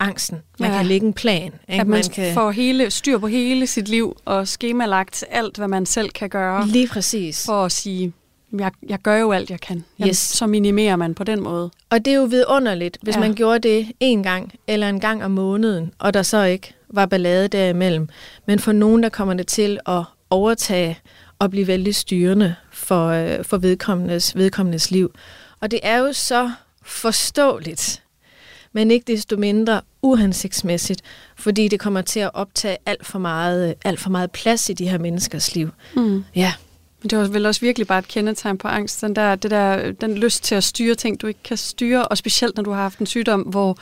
[0.00, 0.38] angsten.
[0.58, 0.76] Man Ja.
[0.76, 1.52] kan lægge en plan.
[1.68, 1.80] Ikke?
[1.80, 2.34] At man kan...
[2.34, 6.66] får hele, styr på hele sit liv og skemalagt alt, hvad man selv kan gøre,
[6.66, 7.46] Lige præcis.
[7.46, 8.12] for at sige,
[8.58, 9.84] jeg, jeg gør jo alt, jeg kan.
[9.98, 10.16] Jamen, Yes.
[10.18, 11.70] Så minimerer man på den måde.
[11.90, 13.20] Og det er jo vidunderligt, hvis Ja.
[13.20, 13.26] ja.
[13.26, 17.06] man gjorde det en gang eller en gang om måneden, og der så ikke var
[17.06, 18.08] ballade derimellem.
[18.46, 20.98] Men for nogen, der kommer det til at overtage
[21.38, 25.12] og blive vældig styrende for, øh, for vedkommendes, vedkommendes liv.
[25.60, 26.50] Og det er jo så
[26.82, 28.02] forståeligt,
[28.72, 31.02] men ikke desto mindre uhensigtsmæssigt,
[31.36, 34.88] fordi det kommer til at optage alt for meget, alt for meget plads i de
[34.88, 35.70] her menneskers liv.
[35.96, 36.24] Mm.
[36.34, 36.52] Ja,
[37.02, 39.00] Men det var vel også virkelig bare et kendetegn på angst.
[39.00, 42.18] Den, der, det der, den lyst til at styre ting, du ikke kan styre, og
[42.18, 43.78] specielt når du har haft en sygdom, hvor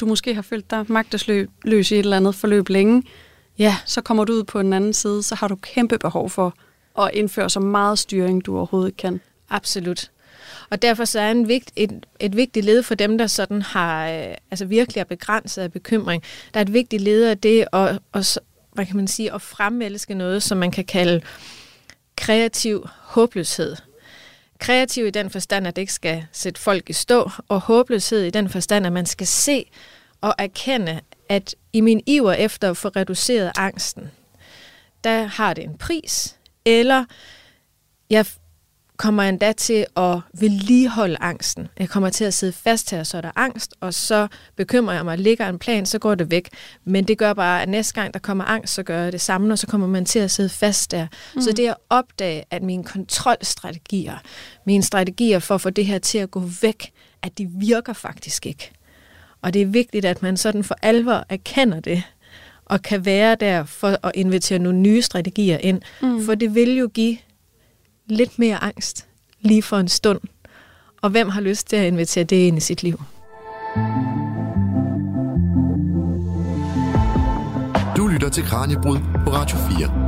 [0.00, 3.02] du måske har følt dig magtesløs i et eller andet forløb længe,
[3.58, 6.54] ja, så kommer du ud på den anden side, så har du kæmpe behov for
[6.98, 9.20] at indføre så meget styring, du overhovedet kan.
[9.50, 10.10] Absolut.
[10.72, 14.08] Og derfor så er en vigt, et, et vigtigt led for dem, der sådan har
[14.08, 16.22] øh, altså virkelig er begrænset af bekymring.
[16.54, 18.24] Der er et vigtigt led af det at, og,
[18.72, 21.20] hvad kan man sige, at fremelske noget, som man kan kalde
[22.16, 23.76] kreativ håbløshed.
[24.58, 28.30] Kreativ i den forstand, at det ikke skal sætte folk i stå, og håbløshed i
[28.30, 29.70] den forstand, at man skal se
[30.20, 34.10] og erkende, at i min iver efter at få reduceret angsten,
[35.04, 37.04] der har det en pris, eller
[38.10, 38.26] jeg
[39.02, 41.68] kommer endda til at vedligeholde angsten.
[41.78, 45.04] Jeg kommer til at sidde fast her, så er der angst, og så bekymrer jeg
[45.04, 46.48] mig, ligger en plan, så går det væk.
[46.84, 49.52] Men det gør bare, at næste gang der kommer angst, så gør jeg det samme,
[49.52, 51.06] og så kommer man til at sidde fast der.
[51.34, 51.40] Mm.
[51.40, 54.16] Så det at opdage, at mine kontrolstrategier,
[54.66, 56.92] mine strategier for at få det her til at gå væk,
[57.22, 58.70] at de virker faktisk ikke.
[59.42, 62.02] Og det er vigtigt, at man sådan for alvor erkender det,
[62.64, 65.82] og kan være der for at invitere nogle nye strategier ind.
[66.02, 66.24] Mm.
[66.24, 67.16] For det vil jo give
[68.12, 69.06] lidt mere angst
[69.40, 70.20] lige for en stund.
[71.02, 73.02] Og hvem har lyst til at invitere det ind i sit liv?
[77.96, 80.02] Du lytter til Kranjebrud på Radio 4.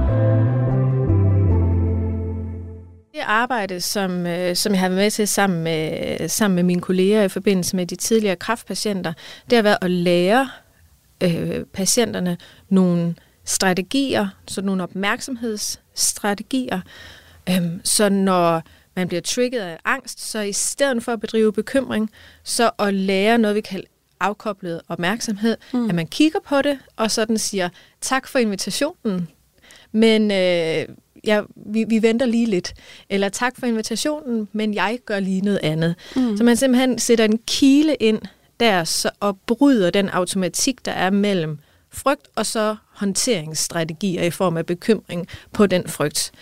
[3.13, 6.81] Det arbejde, som, øh, som jeg har været med til sammen med, sammen med mine
[6.81, 9.13] kolleger i forbindelse med de tidligere kræftpatienter,
[9.51, 10.51] det har været at lære
[11.23, 12.37] øh, patienterne
[12.69, 16.81] nogle strategier, så nogle opmærksomhedsstrategier,
[17.51, 18.63] øh, så når
[18.97, 22.11] man bliver trigget af angst, så i stedet for at bedrive bekymring,
[22.45, 23.87] så at lære noget, vi kalder
[24.21, 25.89] afkoblet opmærksomhed, mm.
[25.89, 27.69] at man kigger på det, og sådan siger,
[28.01, 29.29] tak for invitationen,
[29.93, 30.87] men øh,
[31.25, 32.75] ja, vi, vi venter lige lidt.
[33.11, 35.95] Eller tak for invitationen, men jeg gør lige noget andet.
[36.17, 36.37] Mm.
[36.37, 38.23] Så man simpelthen sætter en kile ind
[38.61, 41.59] der så, og bryder den automatik, der er mellem
[41.91, 46.33] frygt og så håndteringsstrategier i form af bekymring på den frygt.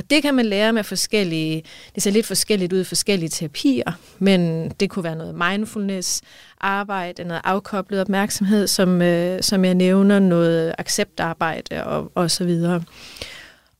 [0.00, 1.62] Og det kan man lære med forskellige,
[1.94, 6.22] det ser lidt forskelligt ud i forskellige terapier, men det kunne være noget mindfulness,
[6.60, 12.84] arbejde, noget afkoblet opmærksomhed, som, øh, som jeg nævner, noget acceptarbejde og, og så videre.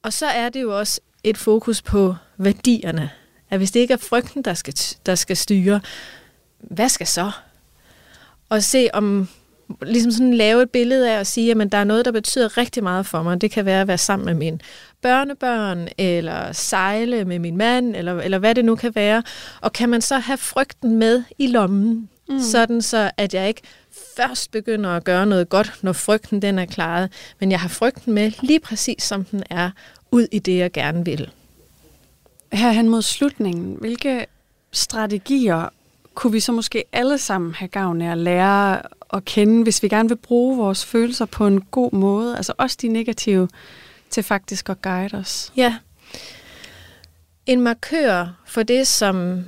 [0.02, 3.10] Og så er det jo også et fokus på værdierne.
[3.50, 4.74] At hvis det ikke er frygten, der skal,
[5.06, 5.80] der skal styre,
[6.58, 7.30] hvad skal så?
[8.48, 9.28] Og se om,
[9.82, 12.82] ligesom sådan lave et billede af at sige, at der er noget, der betyder rigtig
[12.82, 13.40] meget for mig.
[13.40, 14.60] Det kan være at være sammen med min
[15.02, 19.22] børnebørn, eller sejle med min mand, eller, eller hvad det nu kan være.
[19.60, 22.40] Og kan man så have frygten med i lommen, mm.
[22.40, 23.62] sådan så at jeg ikke
[24.16, 28.12] først begynder at gøre noget godt, når frygten den er klaret, men jeg har frygten
[28.12, 29.70] med lige præcis som den er,
[30.12, 31.30] ud i det, jeg gerne vil.
[32.52, 34.26] Her hen mod slutningen, hvilke
[34.72, 35.68] strategier
[36.14, 38.82] kunne vi så måske alle sammen have gavn af at lære
[39.12, 42.76] at kende, hvis vi gerne vil bruge vores følelser på en god måde, altså også
[42.82, 43.48] de negative,
[44.10, 45.52] til faktisk at guide os?
[45.56, 45.76] Ja.
[47.46, 49.44] En markør for det, som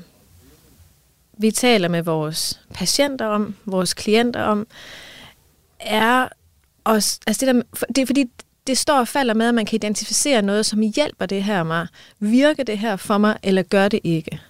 [1.39, 4.67] vi taler med vores patienter om, vores klienter om,
[5.81, 6.29] er
[6.85, 8.25] også, altså det, der, det er fordi,
[8.67, 11.87] det står og falder med, at man kan identificere noget, som hjælper det her mig.
[12.19, 14.41] Virker det her for mig, eller gør det ikke?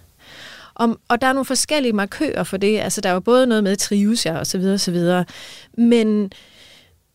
[0.82, 2.78] Og, og der er nogle forskellige markører for det.
[2.78, 5.24] Altså, der er jo både noget med, trives jeg, og så videre, og så videre.
[5.78, 6.32] Men,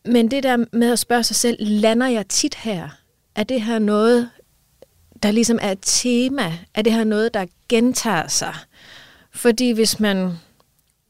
[0.04, 2.88] men det der med at spørge sig selv, lander jeg tit her?
[3.34, 4.30] Er det her noget,
[5.22, 6.52] der ligesom er et tema?
[6.74, 8.54] Er det her noget, der gentager sig?
[9.30, 10.32] Fordi hvis man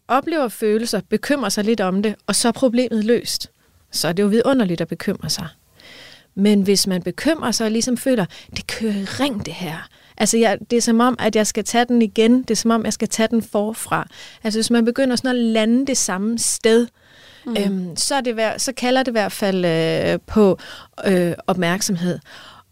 [0.09, 3.51] oplever følelser, bekymrer sig lidt om det, og så er problemet løst,
[3.91, 5.47] så er det jo vidunderligt at bekymre sig.
[6.35, 9.89] Men hvis man bekymrer sig og ligesom føler, det kører i ring det her.
[10.19, 12.43] Altså jeg, det er som om, at jeg skal tage den igen.
[12.43, 14.09] Det er som om, jeg skal tage den forfra.
[14.45, 16.87] Altså hvis man begynder sådan at lande det samme sted,
[17.47, 17.57] mm.
[17.59, 20.59] øhm, så, er det, så kalder det i hvert fald øh, på
[21.07, 22.19] øh, opmærksomhed.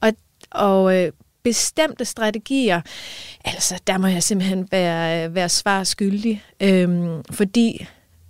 [0.00, 0.12] Og,
[0.50, 2.80] og øh, bestemte strategier,
[3.44, 7.86] altså der må jeg simpelthen være, være svar skyldig, øhm, fordi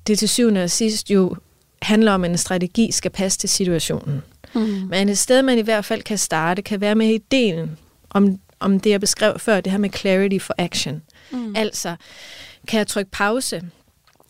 [0.06, 1.36] det til syvende og sidst jo
[1.82, 4.22] handler om, at en strategi skal passe til situationen.
[4.54, 4.60] Mm.
[4.90, 7.78] Men et sted, man i hvert fald kan starte, kan være med ideen
[8.10, 11.02] om, om det, jeg beskrev før, det her med clarity for action.
[11.30, 11.56] Mm.
[11.56, 11.96] Altså,
[12.68, 13.62] kan jeg trykke pause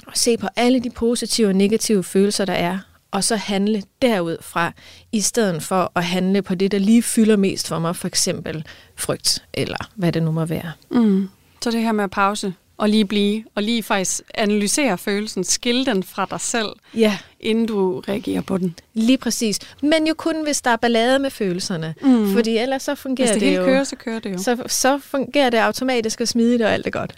[0.07, 2.79] og se på alle de positive og negative følelser, der er,
[3.11, 4.73] og så handle derudfra,
[5.13, 8.65] i stedet for at handle på det, der lige fylder mest for mig, for eksempel
[8.97, 10.73] frygt, eller hvad det nu må være.
[10.91, 11.29] Mm.
[11.63, 15.87] Så det her med at pause, og lige blive, og lige faktisk analysere følelsen, skille
[15.87, 17.19] den fra dig selv, ja.
[17.41, 18.75] inden du reagerer på den.
[18.95, 19.59] Lige præcis.
[19.83, 21.95] Men jo kun, hvis der er ballade med følelserne.
[22.03, 22.33] Mm.
[22.33, 23.65] Fordi ellers så fungerer det, det, det jo.
[23.65, 24.39] kører, så kører det jo.
[24.39, 27.15] Så, så fungerer det automatisk og smidigt, og alt er godt.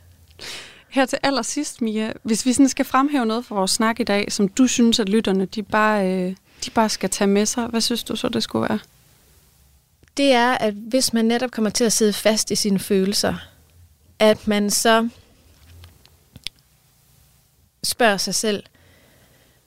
[0.89, 4.33] Her til allersidst, Mia, hvis vi sådan skal fremhæve noget for vores snak i dag,
[4.33, 6.35] som du synes, at lytterne de bare, øh,
[6.65, 8.79] de bare skal tage med sig, hvad synes du så, det skulle være?
[10.17, 13.35] Det er, at hvis man netop kommer til at sidde fast i sine følelser,
[14.19, 15.09] at man så
[17.83, 18.63] spørger sig selv,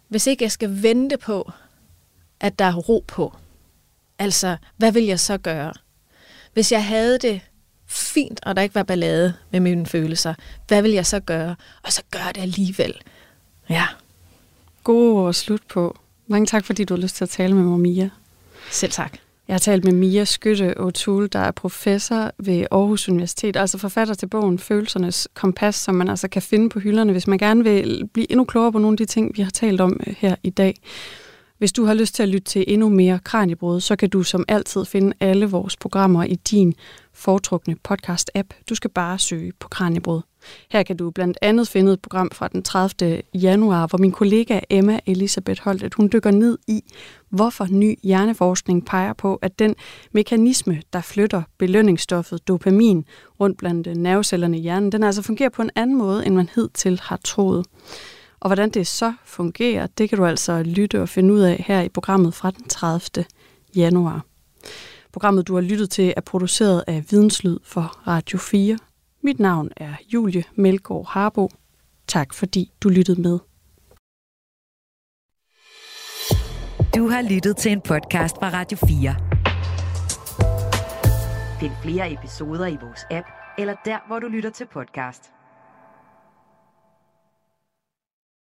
[0.07, 1.51] hvis ikke jeg skal vente på,
[2.39, 3.35] at der er ro på,
[4.19, 5.73] altså, hvad vil jeg så gøre?
[6.53, 7.41] Hvis jeg havde det
[7.87, 10.33] fint, og der ikke var ballade med mine følelser,
[10.67, 11.55] hvad vil jeg så gøre?
[11.83, 13.01] Og så gør det alligevel.
[13.69, 13.87] Ja.
[14.83, 15.97] God ord slut på.
[16.27, 18.09] Mange tak, fordi du har lyst til at tale med mig, Mia.
[18.71, 19.17] Selv tak.
[19.51, 24.13] Jeg har talt med Mia Skytte O'Toole, der er professor ved Aarhus Universitet, altså forfatter
[24.13, 28.09] til bogen Følelsernes Kompas, som man altså kan finde på hylderne, hvis man gerne vil
[28.13, 30.49] blive endnu klogere på nogle af de ting, vi har talt om øh, her i
[30.49, 30.75] dag.
[31.61, 34.45] Hvis du har lyst til at lytte til endnu mere Kranjebrud, så kan du som
[34.47, 36.73] altid finde alle vores programmer i din
[37.13, 38.63] foretrukne podcast-app.
[38.69, 40.21] Du skal bare søge på Kranjebrud.
[40.71, 43.21] Her kan du blandt andet finde et program fra den 30.
[43.33, 46.81] januar, hvor min kollega Emma Elisabeth holdt, at hun dykker ned i,
[47.29, 49.75] hvorfor ny hjerneforskning peger på, at den
[50.11, 53.05] mekanisme, der flytter belønningsstoffet dopamin
[53.39, 56.99] rundt blandt nervecellerne i hjernen, den altså fungerer på en anden måde, end man hidtil
[57.03, 57.65] har troet.
[58.41, 61.81] Og hvordan det så fungerer, det kan du altså lytte og finde ud af her
[61.81, 63.25] i programmet fra den 30.
[63.75, 64.25] januar.
[65.13, 68.77] Programmet, du har lyttet til, er produceret af Videnslyd for Radio 4.
[69.23, 71.49] Mit navn er Julie Melgaard Harbo.
[72.07, 73.39] Tak fordi du lyttede med.
[76.95, 79.15] Du har lyttet til en podcast fra Radio 4.
[81.59, 83.27] Find flere episoder i vores app,
[83.57, 85.40] eller der, hvor du lytter til podcast.